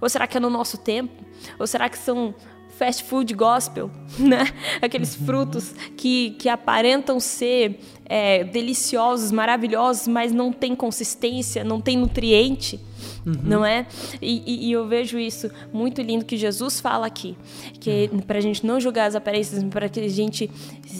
Ou 0.00 0.08
será 0.08 0.26
que 0.26 0.36
é 0.36 0.40
no 0.40 0.50
nosso 0.50 0.76
tempo? 0.78 1.24
Ou 1.58 1.66
será 1.66 1.88
que 1.88 1.98
são 1.98 2.34
fast 2.78 3.04
food 3.04 3.34
gospel, 3.34 3.90
né? 4.18 4.46
Aqueles 4.80 5.16
uhum. 5.16 5.26
frutos 5.26 5.74
que, 5.96 6.32
que 6.38 6.48
aparentam 6.48 7.18
ser 7.18 7.80
é, 8.04 8.44
deliciosos, 8.44 9.32
maravilhosos, 9.32 10.06
mas 10.06 10.32
não 10.32 10.52
tem 10.52 10.74
consistência, 10.74 11.64
não 11.64 11.80
tem 11.80 11.96
nutriente, 11.96 12.78
uhum. 13.26 13.34
não 13.42 13.64
é? 13.64 13.86
E, 14.22 14.42
e, 14.46 14.68
e, 14.68 14.72
eu 14.72 14.86
vejo 14.86 15.18
isso 15.18 15.50
muito 15.72 16.00
lindo 16.00 16.24
que 16.24 16.36
Jesus 16.36 16.80
fala 16.80 17.06
aqui, 17.06 17.36
que 17.80 18.08
uhum. 18.12 18.20
para 18.20 18.38
a 18.38 18.40
gente 18.40 18.64
não 18.64 18.78
julgar 18.80 19.06
as 19.06 19.14
aparências, 19.14 19.62
para 19.64 19.88
que 19.88 20.00
a 20.00 20.08
gente 20.08 20.50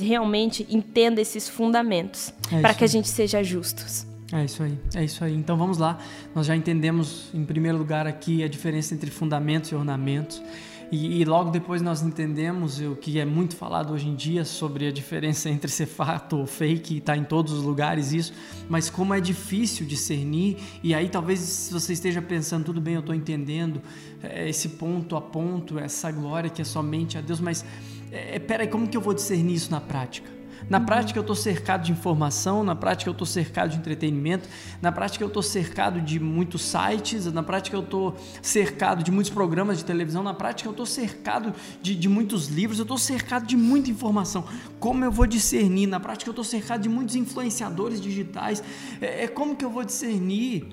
realmente 0.00 0.66
entenda 0.68 1.20
esses 1.20 1.48
fundamentos, 1.48 2.34
é 2.52 2.60
para 2.60 2.74
que 2.74 2.84
a 2.84 2.88
gente 2.88 3.08
seja 3.08 3.42
justos. 3.42 4.06
É 4.32 4.44
isso 4.44 4.62
aí, 4.62 4.76
é 4.94 5.04
isso 5.04 5.22
aí. 5.22 5.34
Então 5.34 5.56
vamos 5.56 5.78
lá. 5.78 5.98
Nós 6.34 6.46
já 6.46 6.56
entendemos, 6.56 7.30
em 7.32 7.44
primeiro 7.44 7.78
lugar, 7.78 8.08
aqui 8.08 8.42
a 8.42 8.48
diferença 8.48 8.92
entre 8.92 9.08
fundamentos 9.08 9.70
e 9.70 9.74
ornamentos. 9.74 10.42
E, 10.90 11.20
e, 11.20 11.25
logo 11.25 11.51
depois 11.51 11.83
nós 11.83 12.03
entendemos 12.03 12.81
o 12.81 12.94
que 12.94 13.18
é 13.18 13.25
muito 13.25 13.57
falado 13.57 13.92
hoje 13.92 14.09
em 14.09 14.14
dia 14.14 14.44
sobre 14.44 14.87
a 14.87 14.92
diferença 14.92 15.49
entre 15.51 15.70
ser 15.70 15.87
fato 15.87 16.38
ou 16.38 16.46
fake, 16.46 16.99
está 16.99 17.16
em 17.16 17.25
todos 17.25 17.53
os 17.53 17.62
lugares 17.62 18.12
isso, 18.12 18.33
mas 18.68 18.88
como 18.88 19.12
é 19.12 19.20
difícil 19.20 19.85
discernir, 19.85 20.59
e 20.83 20.94
aí 20.94 21.09
talvez 21.09 21.70
você 21.72 21.92
esteja 21.92 22.22
pensando, 22.22 22.64
tudo 22.64 22.81
bem, 22.81 22.94
eu 22.94 23.01
estou 23.01 23.14
entendendo 23.14 23.83
é, 24.22 24.49
esse 24.49 24.70
ponto 24.70 25.16
a 25.16 25.20
ponto, 25.20 25.79
essa 25.79 26.11
glória 26.12 26.49
que 26.49 26.62
é 26.62 26.64
somente 26.64 27.18
a 27.18 27.20
Deus, 27.20 27.40
mas 27.40 27.64
é, 28.12 28.38
peraí, 28.38 28.68
como 28.68 28.87
que 28.87 28.96
eu 28.96 29.01
vou 29.01 29.12
discernir 29.12 29.55
isso 29.55 29.70
na 29.70 29.81
prática? 29.81 30.36
Na 30.68 30.81
prática, 30.81 31.16
eu 31.18 31.20
estou 31.20 31.37
cercado 31.37 31.85
de 31.85 31.92
informação, 31.92 32.64
na 32.64 32.74
prática, 32.74 33.09
eu 33.09 33.12
estou 33.12 33.26
cercado 33.26 33.70
de 33.70 33.76
entretenimento, 33.76 34.48
na 34.83 34.90
prática, 34.90 35.22
eu 35.22 35.29
estou 35.29 35.42
cercado 35.42 36.00
de 36.00 36.18
muitos 36.18 36.62
sites, 36.62 37.33
na 37.33 37.42
prática, 37.42 37.76
eu 37.76 37.83
estou 37.83 38.16
cercado 38.42 39.05
de 39.05 39.12
muitos 39.12 39.31
programas 39.31 39.79
de 39.79 39.85
televisão, 39.85 40.24
na 40.24 40.35
prática, 40.35 40.68
eu 40.68 40.72
estou 40.72 40.87
cercado 40.87 41.55
de, 41.81 41.94
de 41.94 42.09
muitos 42.09 42.48
livros, 42.48 42.79
eu 42.79 42.83
estou 42.83 42.98
cercado 42.98 43.46
de 43.46 43.57
muita 43.57 43.90
informação. 43.90 44.44
Como 44.81 45.05
eu 45.05 45.12
vou 45.12 45.26
discernir? 45.26 45.87
Na 45.87 46.00
prática, 46.00 46.29
eu 46.29 46.33
estou 46.33 46.44
cercado 46.44 46.83
de 46.83 46.88
muitos 46.88 47.14
influenciadores 47.14 48.00
digitais. 48.00 48.62
É, 49.00 49.24
é 49.24 49.29
como 49.29 49.55
que 49.55 49.64
eu 49.64 49.70
vou 49.70 49.85
discernir 49.85 50.68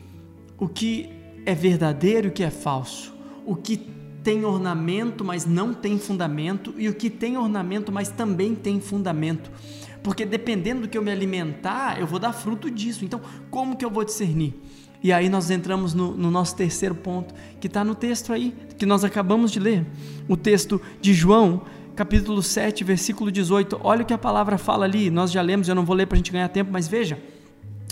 o 0.57 0.67
que 0.67 1.09
é 1.45 1.53
verdadeiro 1.53 2.27
e 2.27 2.29
o 2.29 2.33
que 2.33 2.43
é 2.43 2.49
falso? 2.49 3.13
O 3.45 3.55
que 3.55 3.77
tem 4.23 4.45
ornamento, 4.45 5.23
mas 5.23 5.45
não 5.45 5.73
tem 5.73 5.99
fundamento, 5.99 6.73
e 6.77 6.87
o 6.87 6.93
que 6.93 7.09
tem 7.09 7.37
ornamento, 7.37 7.91
mas 7.91 8.09
também 8.09 8.55
tem 8.55 8.79
fundamento. 8.79 9.51
Porque 10.01 10.25
dependendo 10.25 10.81
do 10.81 10.87
que 10.87 10.97
eu 10.97 11.01
me 11.01 11.11
alimentar, 11.11 11.99
eu 11.99 12.07
vou 12.07 12.19
dar 12.19 12.33
fruto 12.33 12.69
disso. 12.69 13.05
Então, 13.05 13.21
como 13.49 13.75
que 13.75 13.85
eu 13.85 13.89
vou 13.89 14.03
discernir? 14.03 14.53
E 15.01 15.11
aí 15.11 15.27
nós 15.27 15.49
entramos 15.49 15.93
no, 15.93 16.15
no 16.15 16.31
nosso 16.31 16.55
terceiro 16.55 16.95
ponto, 16.95 17.33
que 17.59 17.67
está 17.67 17.83
no 17.83 17.93
texto 17.93 18.31
aí, 18.31 18.55
que 18.77 18.85
nós 18.85 19.03
acabamos 19.03 19.51
de 19.51 19.59
ler. 19.59 19.85
O 20.27 20.37
texto 20.37 20.81
de 21.01 21.13
João, 21.13 21.63
capítulo 21.95 22.41
7, 22.41 22.83
versículo 22.83 23.31
18. 23.31 23.79
Olha 23.83 24.03
o 24.03 24.05
que 24.05 24.13
a 24.13 24.17
palavra 24.17 24.57
fala 24.57 24.85
ali. 24.85 25.09
Nós 25.09 25.31
já 25.31 25.41
lemos, 25.41 25.67
eu 25.67 25.75
não 25.75 25.85
vou 25.85 25.95
ler 25.95 26.05
para 26.05 26.15
a 26.15 26.17
gente 26.17 26.31
ganhar 26.31 26.47
tempo, 26.49 26.71
mas 26.71 26.87
veja. 26.87 27.21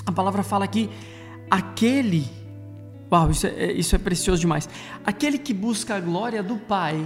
A 0.05 0.11
palavra 0.11 0.41
fala 0.43 0.63
aqui: 0.63 0.89
aquele 1.49 2.40
Uau, 3.11 3.29
isso 3.29 3.45
é, 3.45 3.49
é, 3.49 3.71
isso 3.73 3.95
é 3.95 3.99
precioso 3.99 4.39
demais. 4.39 4.69
Aquele 5.05 5.37
que 5.37 5.53
busca 5.53 5.95
a 5.95 5.99
glória 5.99 6.41
do 6.41 6.57
Pai, 6.57 7.05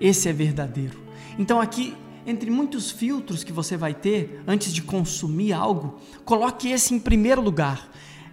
esse 0.00 0.28
é 0.28 0.32
verdadeiro. 0.32 0.98
Então, 1.38 1.60
aqui, 1.60 1.94
entre 2.26 2.50
muitos 2.50 2.90
filtros 2.90 3.44
que 3.44 3.52
você 3.52 3.76
vai 3.76 3.92
ter 3.92 4.42
antes 4.46 4.72
de 4.72 4.80
consumir 4.80 5.52
algo, 5.52 6.00
coloque 6.24 6.70
esse 6.70 6.94
em 6.94 6.98
primeiro 6.98 7.42
lugar. 7.42 7.90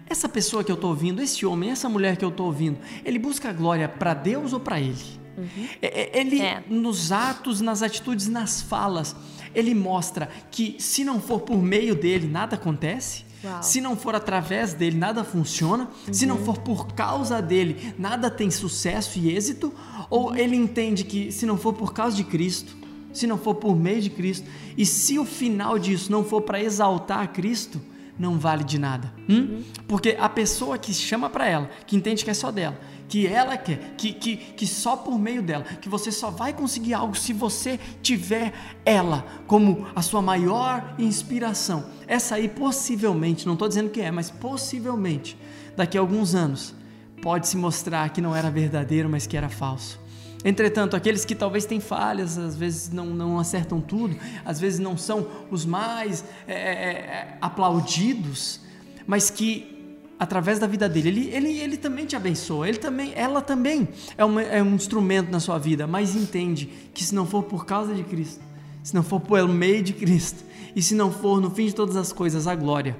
Essa 0.08 0.28
pessoa 0.28 0.64
que 0.64 0.70
eu 0.70 0.74
estou 0.74 0.90
ouvindo, 0.90 1.20
esse 1.22 1.44
homem, 1.44 1.70
essa 1.70 1.88
mulher 1.88 2.16
que 2.16 2.24
eu 2.24 2.30
estou 2.30 2.46
ouvindo, 2.46 2.78
ele 3.04 3.18
busca 3.18 3.50
a 3.50 3.52
glória 3.52 3.88
para 3.88 4.14
Deus 4.14 4.52
ou 4.52 4.60
para 4.60 4.80
ele? 4.80 5.22
Uhum. 5.36 5.68
É, 5.80 6.18
ele, 6.18 6.40
é. 6.40 6.62
nos 6.68 7.12
atos, 7.12 7.60
nas 7.60 7.82
atitudes, 7.82 8.28
nas 8.28 8.62
falas, 8.62 9.16
ele 9.54 9.74
mostra 9.74 10.28
que 10.50 10.76
se 10.78 11.04
não 11.04 11.20
for 11.20 11.40
por 11.40 11.62
meio 11.62 11.94
dele, 11.94 12.26
nada 12.26 12.56
acontece. 12.56 13.24
Uau. 13.44 13.62
Se 13.62 13.80
não 13.80 13.96
for 13.96 14.14
através 14.14 14.72
dele, 14.72 14.96
nada 14.96 15.24
funciona. 15.24 15.88
Uhum. 16.06 16.14
Se 16.14 16.26
não 16.26 16.36
uhum. 16.36 16.44
for 16.44 16.58
por 16.58 16.88
causa 16.88 17.40
dele, 17.40 17.94
nada 17.98 18.30
tem 18.30 18.50
sucesso 18.50 19.18
e 19.18 19.34
êxito. 19.34 19.72
Ou 20.08 20.28
uhum. 20.28 20.36
ele 20.36 20.56
entende 20.56 21.04
que 21.04 21.32
se 21.32 21.46
não 21.46 21.56
for 21.56 21.72
por 21.72 21.92
causa 21.92 22.16
de 22.16 22.24
Cristo, 22.24 22.76
se 23.12 23.26
não 23.26 23.38
for 23.38 23.54
por 23.54 23.76
meio 23.76 24.00
de 24.00 24.10
Cristo, 24.10 24.48
e 24.76 24.86
se 24.86 25.18
o 25.18 25.24
final 25.24 25.78
disso 25.78 26.10
não 26.10 26.24
for 26.24 26.40
para 26.42 26.62
exaltar 26.62 27.20
a 27.20 27.26
Cristo, 27.26 27.80
não 28.18 28.38
vale 28.38 28.64
de 28.64 28.78
nada. 28.78 29.12
Hum? 29.28 29.36
Uhum. 29.36 29.62
Porque 29.88 30.16
a 30.18 30.28
pessoa 30.28 30.78
que 30.78 30.92
chama 30.92 31.28
para 31.28 31.48
ela, 31.48 31.70
que 31.86 31.96
entende 31.96 32.24
que 32.24 32.30
é 32.30 32.34
só 32.34 32.50
dela, 32.50 32.78
que 33.12 33.26
ela 33.26 33.58
quer, 33.58 33.92
que, 33.98 34.10
que, 34.10 34.38
que 34.38 34.66
só 34.66 34.96
por 34.96 35.18
meio 35.18 35.42
dela, 35.42 35.64
que 35.64 35.86
você 35.86 36.10
só 36.10 36.30
vai 36.30 36.54
conseguir 36.54 36.94
algo 36.94 37.14
se 37.14 37.34
você 37.34 37.78
tiver 38.00 38.54
ela 38.86 39.26
como 39.46 39.86
a 39.94 40.00
sua 40.00 40.22
maior 40.22 40.94
inspiração. 40.98 41.84
Essa 42.06 42.36
aí 42.36 42.48
possivelmente, 42.48 43.44
não 43.44 43.52
estou 43.52 43.68
dizendo 43.68 43.90
que 43.90 44.00
é, 44.00 44.10
mas 44.10 44.30
possivelmente, 44.30 45.36
daqui 45.76 45.98
a 45.98 46.00
alguns 46.00 46.34
anos, 46.34 46.74
pode 47.20 47.48
se 47.48 47.56
mostrar 47.58 48.08
que 48.08 48.22
não 48.22 48.34
era 48.34 48.50
verdadeiro, 48.50 49.10
mas 49.10 49.26
que 49.26 49.36
era 49.36 49.50
falso. 49.50 50.00
Entretanto, 50.42 50.96
aqueles 50.96 51.22
que 51.26 51.34
talvez 51.34 51.66
têm 51.66 51.80
falhas, 51.80 52.38
às 52.38 52.56
vezes 52.56 52.90
não, 52.90 53.04
não 53.08 53.38
acertam 53.38 53.78
tudo, 53.78 54.16
às 54.42 54.58
vezes 54.58 54.78
não 54.78 54.96
são 54.96 55.28
os 55.50 55.66
mais 55.66 56.24
é, 56.48 56.54
é, 56.54 57.38
aplaudidos, 57.42 58.58
mas 59.06 59.28
que 59.28 59.81
através 60.22 60.60
da 60.60 60.68
vida 60.68 60.88
dele. 60.88 61.08
Ele, 61.08 61.30
ele, 61.30 61.58
ele 61.58 61.76
também 61.76 62.06
te 62.06 62.14
abençoa, 62.14 62.68
ele 62.68 62.78
também, 62.78 63.12
ela 63.16 63.42
também 63.42 63.88
é, 64.16 64.24
uma, 64.24 64.40
é 64.40 64.62
um 64.62 64.76
instrumento 64.76 65.32
na 65.32 65.40
sua 65.40 65.58
vida, 65.58 65.84
mas 65.84 66.14
entende 66.14 66.70
que 66.94 67.02
se 67.02 67.12
não 67.12 67.26
for 67.26 67.42
por 67.42 67.66
causa 67.66 67.92
de 67.92 68.04
Cristo, 68.04 68.40
se 68.84 68.94
não 68.94 69.02
for 69.02 69.18
pelo 69.18 69.52
meio 69.52 69.82
de 69.82 69.92
Cristo, 69.92 70.44
e 70.76 70.80
se 70.82 70.94
não 70.94 71.10
for 71.10 71.40
no 71.40 71.50
fim 71.50 71.66
de 71.66 71.74
todas 71.74 71.96
as 71.96 72.12
coisas 72.12 72.46
a 72.46 72.54
glória 72.54 72.96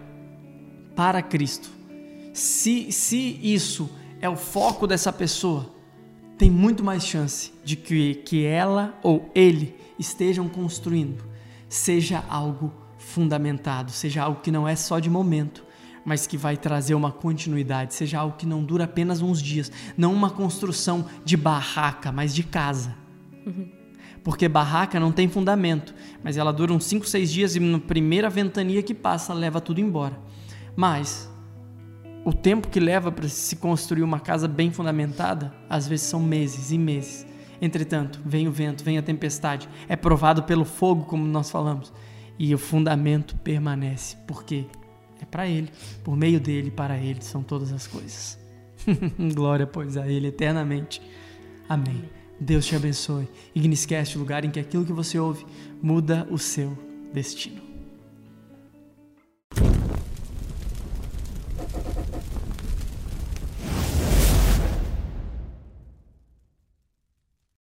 para 0.97 1.23
Cristo, 1.23 1.71
se, 2.35 2.91
se 2.91 3.39
isso 3.41 3.89
é 4.21 4.29
o 4.29 4.37
foco 4.37 4.85
dessa 4.85 5.13
pessoa, 5.13 5.73
tem 6.37 6.51
muito 6.51 6.83
mais 6.83 7.07
chance 7.07 7.53
de 7.65 7.77
que, 7.77 8.17
que 8.17 8.45
ela 8.45 8.99
ou 9.01 9.31
ele 9.33 9.77
estejam 9.97 10.49
construindo 10.49 11.23
seja 11.69 12.25
algo 12.29 12.73
fundamentado, 12.99 13.93
seja 13.93 14.23
algo 14.23 14.41
que 14.41 14.51
não 14.51 14.67
é 14.67 14.75
só 14.75 14.99
de 14.99 15.09
momento, 15.09 15.65
mas 16.05 16.27
que 16.27 16.37
vai 16.37 16.57
trazer 16.57 16.95
uma 16.95 17.13
continuidade, 17.13 17.95
seja 17.95 18.19
algo 18.19 18.37
que 18.37 18.47
não 18.47 18.65
dura 18.65 18.85
apenas 18.85 19.23
uns 19.23 19.41
dias, 19.41 19.71
não 19.97 20.13
uma 20.13 20.31
construção 20.31 21.07
de 21.25 21.37
barraca, 21.37 22.11
mas 22.11 22.35
de 22.35 22.43
casa. 22.43 22.95
Uhum. 23.47 23.69
Porque 24.23 24.49
barraca 24.49 25.01
não 25.01 25.11
tem 25.11 25.29
fundamento, 25.29 25.95
mas 26.23 26.37
ela 26.37 26.53
dura 26.53 26.73
uns 26.73 26.85
5, 26.85 27.07
6 27.07 27.33
dias 27.33 27.57
e 27.57 27.61
na 27.61 27.81
primeira 27.81 28.31
ventania 28.31 28.83
que 28.83 28.95
passa 28.95 29.33
leva 29.33 29.61
tudo 29.61 29.81
embora. 29.81 30.19
Mas 30.77 31.29
o 32.25 32.33
tempo 32.33 32.69
que 32.69 32.79
leva 32.79 33.11
para 33.11 33.29
se 33.29 33.57
construir 33.57 34.03
uma 34.03 34.21
casa 34.21 34.47
bem 34.47 34.71
fundamentada, 34.71 35.53
às 35.69 35.89
vezes 35.89 36.07
são 36.07 36.21
meses 36.21 36.71
e 36.71 36.79
meses. 36.79 37.27
Entretanto, 37.61 38.21
vem 38.25 38.47
o 38.47 38.53
vento, 38.53 38.85
vem 38.85 38.99
a 38.99 39.03
tempestade, 39.03 39.69
é 39.89 39.97
provado 39.97 40.45
pelo 40.45 40.65
fogo, 40.65 41.05
como 41.05 41.25
nós 41.25 41.51
falamos, 41.51 41.93
e 42.39 42.55
o 42.55 42.59
fundamento 42.59 43.37
permanece. 43.39 44.17
Por 44.27 44.45
quê? 44.45 44.67
É 45.23 45.25
para 45.25 45.47
Ele, 45.47 45.71
por 46.03 46.17
meio 46.17 46.41
dele, 46.41 46.71
para 46.71 46.99
Ele 46.99 47.23
são 47.23 47.43
todas 47.43 47.73
as 47.73 47.87
coisas. 47.87 48.39
Glória, 49.35 49.67
pois, 49.67 49.97
a 49.97 50.07
Ele 50.07 50.27
eternamente. 50.27 51.01
Amém. 51.69 52.05
Deus 52.41 52.67
te 52.67 52.75
abençoe. 52.75 53.29
Igniscast, 53.55 54.17
o 54.17 54.21
lugar 54.21 54.45
em 54.45 54.51
que 54.51 54.59
aquilo 54.59 54.85
que 54.85 54.93
você 54.93 55.19
ouve 55.19 55.47
muda 55.81 56.27
o 56.29 56.37
seu 56.37 56.77
destino. 57.15 57.72